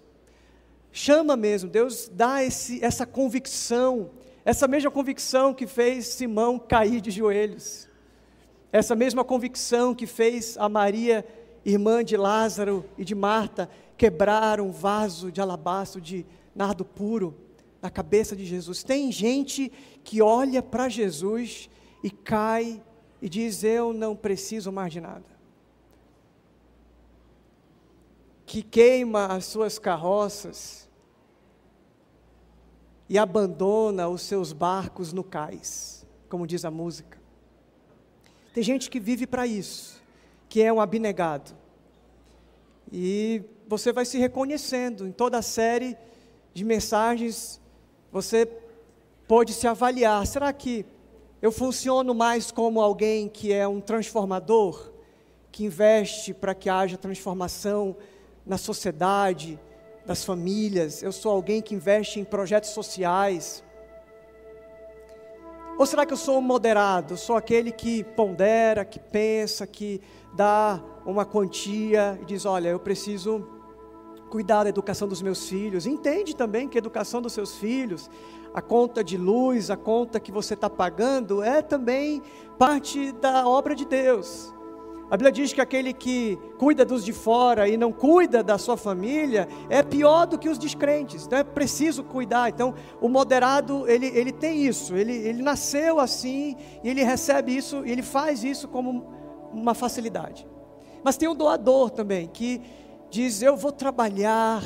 [0.93, 4.11] chama mesmo, Deus dá esse, essa convicção
[4.47, 7.89] essa mesma convicção que fez Simão cair de joelhos.
[8.71, 11.27] Essa mesma convicção que fez a Maria,
[11.65, 16.25] irmã de Lázaro e de Marta, quebrar um vaso de alabastro de
[16.55, 17.35] nardo puro
[17.81, 18.83] na cabeça de Jesus.
[18.83, 19.69] Tem gente
[20.01, 21.69] que olha para Jesus
[22.01, 22.81] e cai
[23.21, 25.25] e diz: Eu não preciso mais de nada.
[28.45, 30.86] que queima as suas carroças
[33.09, 37.17] e abandona os seus barcos no cais, como diz a música.
[38.53, 40.01] Tem gente que vive para isso,
[40.49, 41.55] que é um abnegado.
[42.91, 45.97] E você vai se reconhecendo em toda a série
[46.53, 47.61] de mensagens,
[48.11, 48.49] você
[49.27, 50.25] pode se avaliar.
[50.25, 50.85] Será que
[51.41, 54.91] eu funciono mais como alguém que é um transformador,
[55.51, 57.95] que investe para que haja transformação
[58.45, 59.59] na sociedade,
[60.07, 61.03] das famílias?
[61.03, 63.63] Eu sou alguém que investe em projetos sociais?
[65.77, 67.13] Ou será que eu sou moderado?
[67.13, 70.01] Eu sou aquele que pondera, que pensa, que
[70.33, 73.45] dá uma quantia e diz: olha, eu preciso
[74.31, 75.85] cuidar da educação dos meus filhos.
[75.85, 78.09] Entende também que a educação dos seus filhos,
[78.53, 82.23] a conta de luz, a conta que você está pagando, é também
[82.57, 84.53] parte da obra de Deus.
[85.09, 88.75] A Bíblia diz que aquele que cuida dos de fora e não cuida da sua
[88.75, 91.25] família é pior do que os descrentes.
[91.25, 92.49] Então é preciso cuidar.
[92.49, 94.95] Então o moderado ele, ele tem isso.
[94.95, 99.05] Ele, ele nasceu assim e ele recebe isso e ele faz isso como
[99.53, 100.45] uma facilidade.
[101.01, 102.61] Mas tem o doador também que
[103.09, 104.61] diz: Eu vou trabalhar,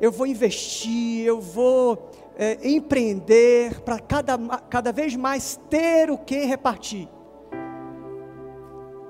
[0.00, 4.36] eu vou investir, eu vou é, empreender para cada,
[4.68, 7.08] cada vez mais ter o que repartir.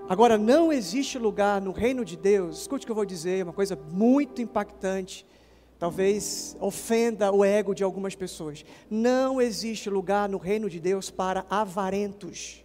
[0.09, 3.53] Agora, não existe lugar no reino de Deus, escute o que eu vou dizer, uma
[3.53, 5.27] coisa muito impactante,
[5.81, 8.65] talvez ofenda o ego de algumas pessoas.
[8.89, 12.65] Não existe lugar no reino de Deus para avarentos.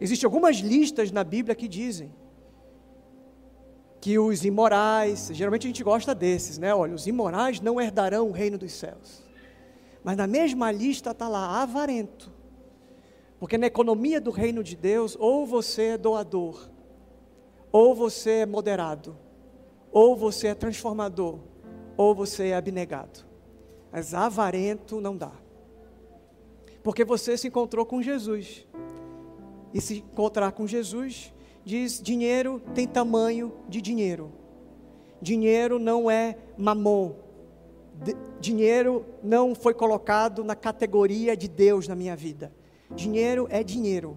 [0.00, 2.12] Existem algumas listas na Bíblia que dizem
[4.00, 6.74] que os imorais, geralmente a gente gosta desses, né?
[6.74, 9.22] Olha, os imorais não herdarão o reino dos céus.
[10.02, 12.35] Mas na mesma lista está lá, avarento.
[13.38, 16.70] Porque na economia do reino de Deus, ou você é doador,
[17.70, 19.16] ou você é moderado,
[19.92, 21.38] ou você é transformador,
[21.96, 23.26] ou você é abnegado.
[23.92, 25.32] Mas avarento não dá.
[26.82, 28.66] Porque você se encontrou com Jesus
[29.74, 31.32] e se encontrar com Jesus,
[31.64, 34.32] diz: dinheiro tem tamanho de dinheiro.
[35.20, 37.14] Dinheiro não é mamon.
[38.40, 42.52] dinheiro não foi colocado na categoria de Deus na minha vida.
[42.94, 44.16] Dinheiro é dinheiro.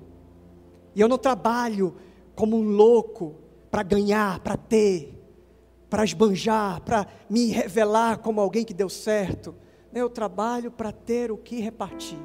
[0.96, 1.96] E eu não trabalho
[2.36, 3.36] como um louco
[3.70, 5.18] para ganhar, para ter,
[5.90, 9.56] para esbanjar, para me revelar como alguém que deu certo.
[9.94, 12.20] Eu trabalho para ter o que repartir.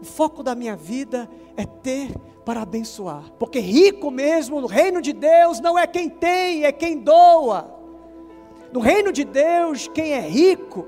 [0.00, 2.12] O foco da minha vida é ter
[2.44, 3.32] para abençoar.
[3.38, 7.74] Porque rico mesmo no reino de Deus não é quem tem, é quem doa.
[8.72, 10.86] No reino de Deus, quem é rico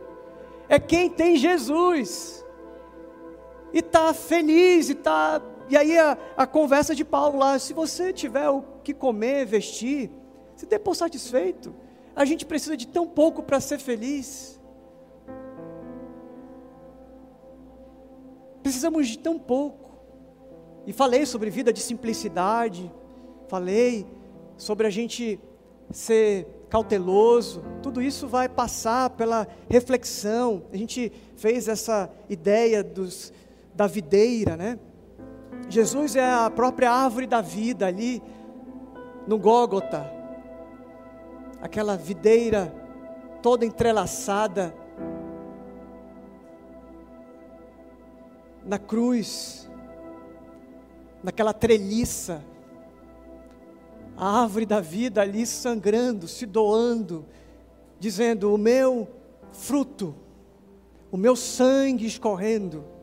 [0.68, 2.37] é quem tem Jesus.
[3.72, 5.40] E está feliz, e está.
[5.68, 10.10] E aí a, a conversa de Paulo lá, se você tiver o que comer, vestir,
[10.56, 11.74] se der por satisfeito.
[12.16, 14.58] A gente precisa de tão pouco para ser feliz.
[18.62, 19.88] Precisamos de tão pouco.
[20.86, 22.90] E falei sobre vida de simplicidade,
[23.46, 24.06] falei
[24.56, 25.38] sobre a gente
[25.90, 30.64] ser cauteloso, tudo isso vai passar pela reflexão.
[30.72, 33.32] A gente fez essa ideia dos,
[33.78, 34.76] da videira, né?
[35.68, 38.20] Jesus é a própria árvore da vida ali
[39.24, 40.12] no Gólgota.
[41.62, 42.74] Aquela videira
[43.40, 44.74] toda entrelaçada
[48.64, 49.70] na cruz,
[51.22, 52.44] naquela treliça,
[54.16, 57.24] a árvore da vida ali sangrando, se doando,
[58.00, 59.06] dizendo: O meu
[59.52, 60.16] fruto,
[61.12, 62.97] o meu sangue escorrendo,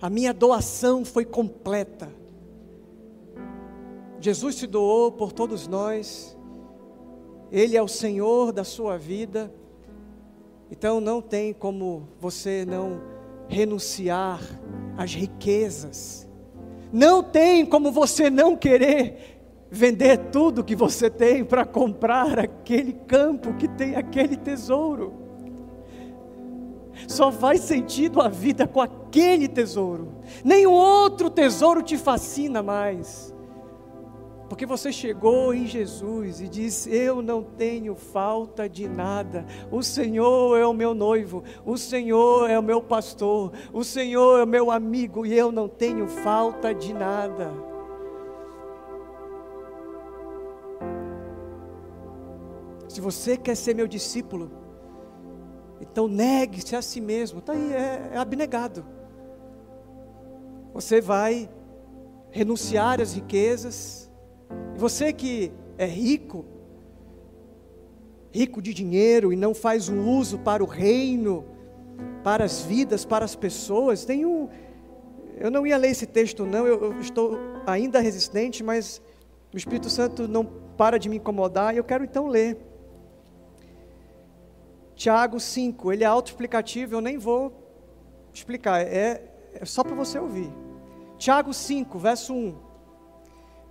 [0.00, 2.08] a minha doação foi completa.
[4.18, 6.36] Jesus se doou por todos nós,
[7.50, 9.52] Ele é o Senhor da sua vida,
[10.70, 13.00] então não tem como você não
[13.48, 14.40] renunciar
[14.96, 16.28] às riquezas.
[16.92, 19.40] Não tem como você não querer
[19.70, 25.29] vender tudo que você tem para comprar aquele campo que tem aquele tesouro.
[27.08, 30.12] Só faz sentido a vida com aquele tesouro.
[30.44, 33.34] Nenhum outro tesouro te fascina mais.
[34.50, 39.46] Porque você chegou em Jesus e disse: Eu não tenho falta de nada.
[39.70, 44.42] O Senhor é o meu noivo, o Senhor é o meu pastor, o Senhor é
[44.42, 47.52] o meu amigo e eu não tenho falta de nada.
[52.88, 54.50] Se você quer ser meu discípulo,
[55.80, 57.38] então negue-se a si mesmo.
[57.38, 58.84] Está aí, é, é abnegado.
[60.74, 61.48] Você vai
[62.30, 64.10] renunciar às riquezas,
[64.76, 66.44] você que é rico,
[68.32, 71.44] rico de dinheiro e não faz um uso para o reino,
[72.22, 74.04] para as vidas, para as pessoas.
[74.04, 74.48] Tem um.
[75.38, 79.02] Eu não ia ler esse texto, não, eu, eu estou ainda resistente, mas
[79.52, 80.44] o Espírito Santo não
[80.76, 82.69] para de me incomodar e eu quero então ler.
[85.00, 87.50] Tiago 5, ele é autoexplicativo, eu nem vou
[88.34, 90.52] explicar, é, é só para você ouvir.
[91.16, 92.54] Tiago 5, verso 1.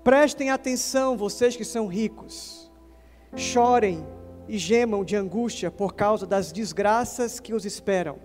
[0.03, 2.71] Prestem atenção, vocês que são ricos,
[3.35, 4.03] chorem
[4.47, 8.17] e gemam de angústia por causa das desgraças que os esperam.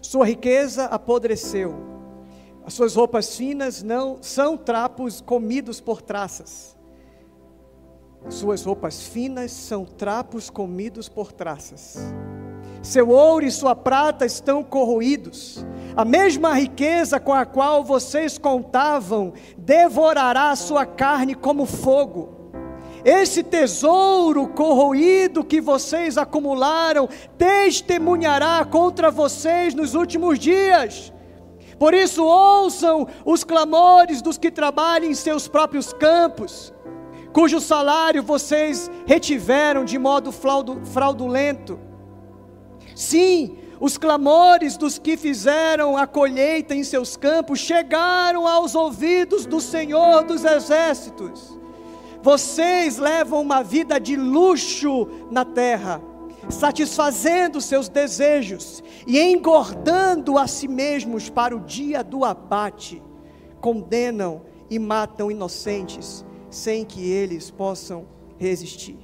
[0.00, 1.74] Sua riqueza apodreceu,
[2.64, 6.78] as suas roupas finas não são trapos comidos por traças.
[8.28, 11.98] Suas roupas finas são trapos comidos por traças.
[12.82, 15.64] Seu ouro e sua prata estão corroídos.
[15.96, 22.42] A mesma riqueza com a qual vocês contavam devorará sua carne como fogo.
[23.04, 31.12] Esse tesouro corroído que vocês acumularam testemunhará contra vocês nos últimos dias.
[31.78, 36.72] Por isso, ouçam os clamores dos que trabalham em seus próprios campos,
[37.32, 41.78] cujo salário vocês retiveram de modo fraudulento.
[42.94, 49.60] Sim, os clamores dos que fizeram a colheita em seus campos chegaram aos ouvidos do
[49.60, 51.58] Senhor dos Exércitos.
[52.22, 56.00] Vocês levam uma vida de luxo na terra,
[56.48, 63.02] satisfazendo seus desejos e engordando a si mesmos para o dia do abate.
[63.60, 68.06] Condenam e matam inocentes sem que eles possam
[68.38, 68.98] resistir.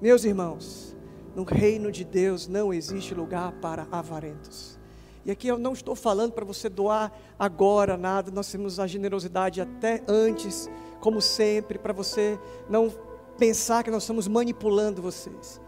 [0.00, 0.94] Meus irmãos,
[1.34, 4.78] no reino de Deus não existe lugar para avarentos.
[5.24, 9.60] E aqui eu não estou falando para você doar agora nada, nós temos a generosidade
[9.60, 10.68] até antes
[11.00, 12.38] como sempre, para você
[12.68, 12.92] não
[13.38, 15.60] pensar que nós estamos manipulando vocês.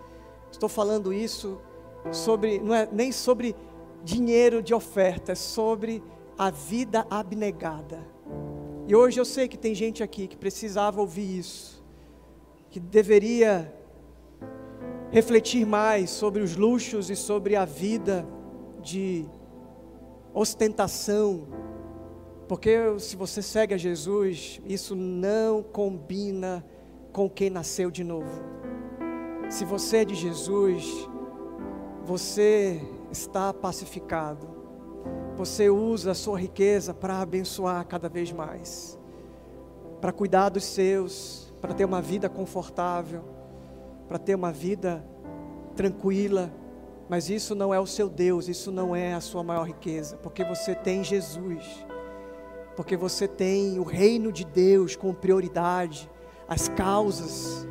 [0.50, 1.60] Estou falando isso
[2.12, 3.56] sobre, não é nem sobre
[4.04, 6.02] dinheiro de oferta, é sobre
[6.36, 8.06] a vida abnegada.
[8.88, 11.84] E hoje eu sei que tem gente aqui que precisava ouvir isso,
[12.70, 13.70] que deveria
[15.10, 18.26] refletir mais sobre os luxos e sobre a vida
[18.80, 19.26] de
[20.32, 21.46] ostentação,
[22.48, 26.64] porque se você segue a Jesus, isso não combina
[27.12, 28.40] com quem nasceu de novo.
[29.50, 31.06] Se você é de Jesus,
[32.06, 32.80] você
[33.12, 34.57] está pacificado.
[35.38, 38.98] Você usa a sua riqueza para abençoar cada vez mais,
[40.00, 43.24] para cuidar dos seus, para ter uma vida confortável,
[44.06, 45.02] para ter uma vida
[45.74, 46.52] tranquila.
[47.08, 50.44] Mas isso não é o seu Deus, isso não é a sua maior riqueza, porque
[50.44, 51.86] você tem Jesus
[52.78, 56.08] porque você tem o reino de Deus como prioridade,
[56.46, 57.66] as causas.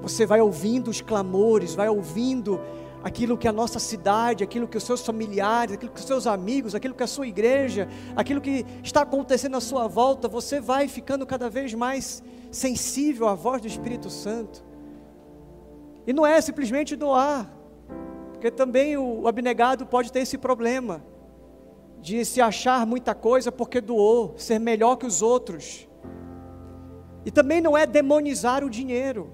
[0.00, 2.58] Você vai ouvindo os clamores, vai ouvindo
[3.02, 6.74] aquilo que a nossa cidade, aquilo que os seus familiares, aquilo que os seus amigos,
[6.74, 11.26] aquilo que a sua igreja, aquilo que está acontecendo à sua volta, você vai ficando
[11.26, 14.64] cada vez mais sensível à voz do Espírito Santo.
[16.06, 17.52] E não é simplesmente doar,
[18.32, 21.04] porque também o abnegado pode ter esse problema
[22.00, 25.88] de se achar muita coisa porque doou, ser melhor que os outros.
[27.24, 29.32] E também não é demonizar o dinheiro.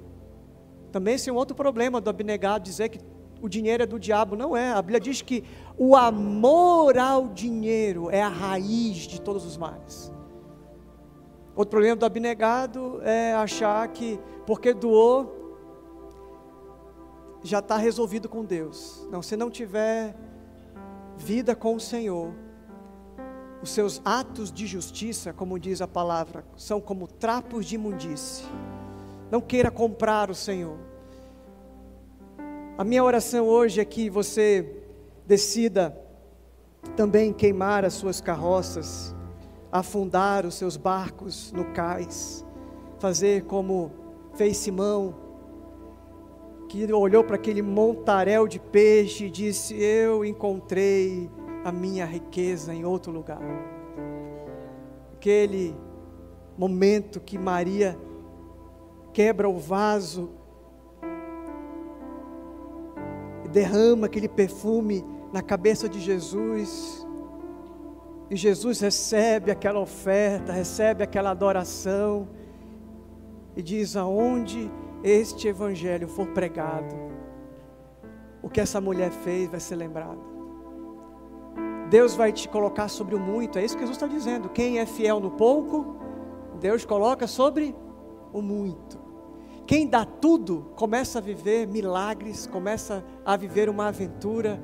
[0.93, 3.01] Também esse é um outro problema do abnegado dizer que
[3.41, 4.37] o dinheiro é do diabo.
[4.37, 4.73] Não é.
[4.73, 5.45] A Bíblia diz que
[5.77, 10.13] o amor ao dinheiro é a raiz de todos os males.
[11.55, 15.37] Outro problema do abnegado é achar que porque doou,
[17.43, 19.07] já está resolvido com Deus.
[19.11, 20.15] Não, se não tiver
[21.17, 22.33] vida com o Senhor,
[23.61, 28.45] os seus atos de justiça, como diz a palavra, são como trapos de imundície.
[29.31, 30.88] Não queira comprar o Senhor.
[32.79, 34.85] A minha oração hoje é que você
[35.27, 36.01] decida
[36.95, 39.13] também queimar as suas carroças,
[39.73, 42.47] afundar os seus barcos no cais,
[43.01, 43.91] fazer como
[44.35, 45.13] fez Simão,
[46.69, 51.29] que olhou para aquele montaréu de peixe e disse: Eu encontrei
[51.65, 53.43] a minha riqueza em outro lugar.
[55.15, 55.75] Aquele
[56.57, 57.99] momento que Maria
[59.13, 60.38] quebra o vaso
[63.49, 67.07] derrama aquele perfume na cabeça de Jesus.
[68.31, 72.29] E Jesus recebe aquela oferta, recebe aquela adoração
[73.57, 74.71] e diz: aonde
[75.03, 76.95] este evangelho for pregado,
[78.43, 80.21] o que essa mulher fez vai ser lembrado.
[81.89, 84.51] Deus vai te colocar sobre o muito, é isso que Jesus está dizendo.
[84.51, 85.97] Quem é fiel no pouco,
[86.61, 87.75] Deus coloca sobre
[88.33, 89.08] o muito.
[89.69, 94.59] Quem dá tudo começa a viver milagres, começa a viver uma aventura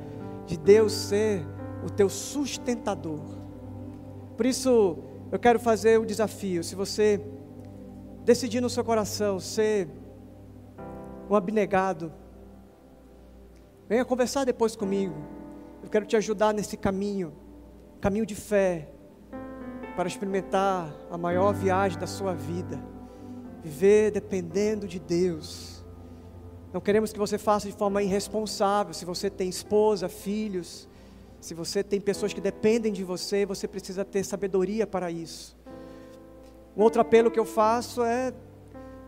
[0.46, 1.46] de Deus ser
[1.84, 3.20] o teu sustentador.
[4.34, 4.96] Por isso,
[5.30, 6.64] eu quero fazer o desafio.
[6.64, 7.20] Se você
[8.24, 9.90] decidir no seu coração ser
[11.28, 12.10] um abnegado,
[13.86, 15.16] venha conversar depois comigo.
[15.82, 17.34] Eu quero te ajudar nesse caminho,
[18.00, 18.88] caminho de fé,
[19.96, 22.93] para experimentar a maior viagem da sua vida.
[23.64, 25.84] Viver dependendo de Deus.
[26.72, 28.92] Não queremos que você faça de forma irresponsável.
[28.92, 30.88] Se você tem esposa, filhos,
[31.40, 35.56] se você tem pessoas que dependem de você, você precisa ter sabedoria para isso.
[36.76, 38.32] Um outro apelo que eu faço é: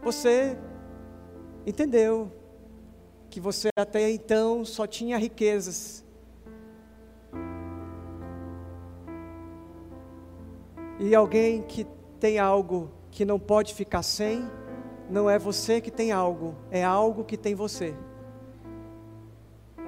[0.02, 0.56] você
[1.66, 2.32] entendeu
[3.28, 6.06] que você até então só tinha riquezas
[10.98, 11.86] E alguém que
[12.18, 14.46] tem algo que não pode ficar sem,
[15.08, 17.94] não é você que tem algo, é algo que tem você.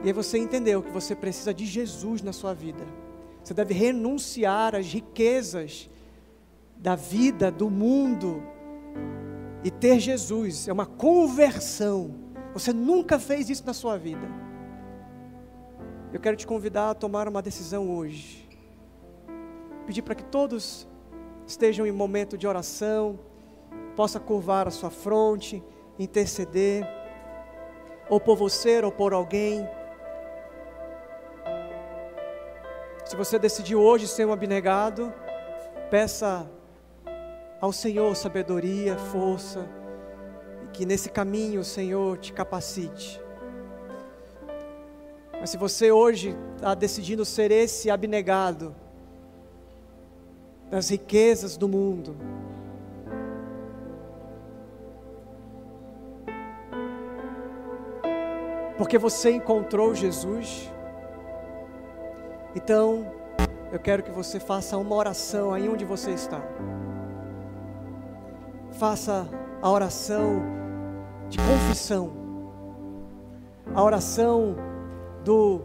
[0.02, 2.86] E aí você entendeu que você precisa de Jesus na sua vida.
[3.44, 5.90] Você deve renunciar às riquezas
[6.78, 8.42] da vida, do mundo,
[9.62, 10.66] e ter Jesus.
[10.66, 12.14] É uma conversão.
[12.54, 14.26] Você nunca fez isso na sua vida.
[16.14, 18.48] Eu quero te convidar a tomar uma decisão hoje.
[19.86, 20.87] Pedir para que todos
[21.48, 23.18] estejam em momento de oração,
[23.96, 25.64] possa curvar a sua fronte,
[25.98, 26.86] interceder,
[28.10, 29.66] ou por você ou por alguém.
[33.06, 35.10] Se você decidiu hoje ser um abnegado,
[35.90, 36.46] peça
[37.62, 39.66] ao Senhor sabedoria, força,
[40.64, 43.18] e que nesse caminho o Senhor te capacite.
[45.40, 48.76] Mas se você hoje está decidindo ser esse abnegado,
[50.70, 52.16] das riquezas do mundo.
[58.76, 60.72] Porque você encontrou Jesus.
[62.54, 63.10] Então,
[63.72, 66.40] eu quero que você faça uma oração aí onde você está.
[68.72, 69.28] Faça
[69.60, 70.42] a oração
[71.28, 72.12] de confissão.
[73.74, 74.54] A oração
[75.24, 75.60] do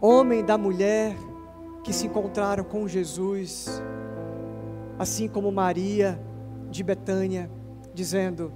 [0.00, 1.16] homem, da mulher
[1.88, 3.82] que se encontraram com Jesus,
[4.98, 6.20] assim como Maria
[6.68, 7.50] de Betânia,
[7.94, 8.52] dizendo: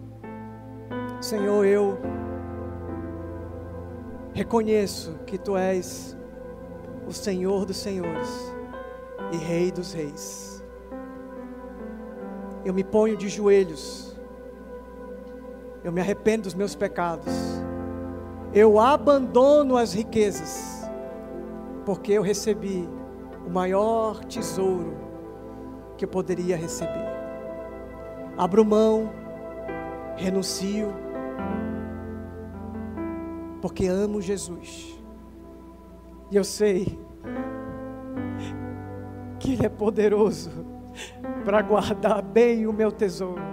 [1.19, 1.99] Senhor, eu
[4.35, 6.15] reconheço que tu és
[7.09, 8.29] o Senhor dos Senhores
[9.33, 10.63] e Rei dos Reis.
[12.67, 14.15] Eu me ponho de joelhos,
[15.83, 17.33] eu me arrependo dos meus pecados,
[18.53, 20.87] eu abandono as riquezas,
[21.87, 22.87] porque eu recebi
[23.47, 24.95] o maior tesouro
[25.97, 27.07] que eu poderia receber.
[28.37, 29.11] Abro mão,
[30.17, 30.93] renuncio,
[33.61, 34.99] porque amo Jesus.
[36.31, 36.99] E eu sei
[39.39, 40.51] que Ele é poderoso
[41.45, 43.52] para guardar bem o meu tesouro.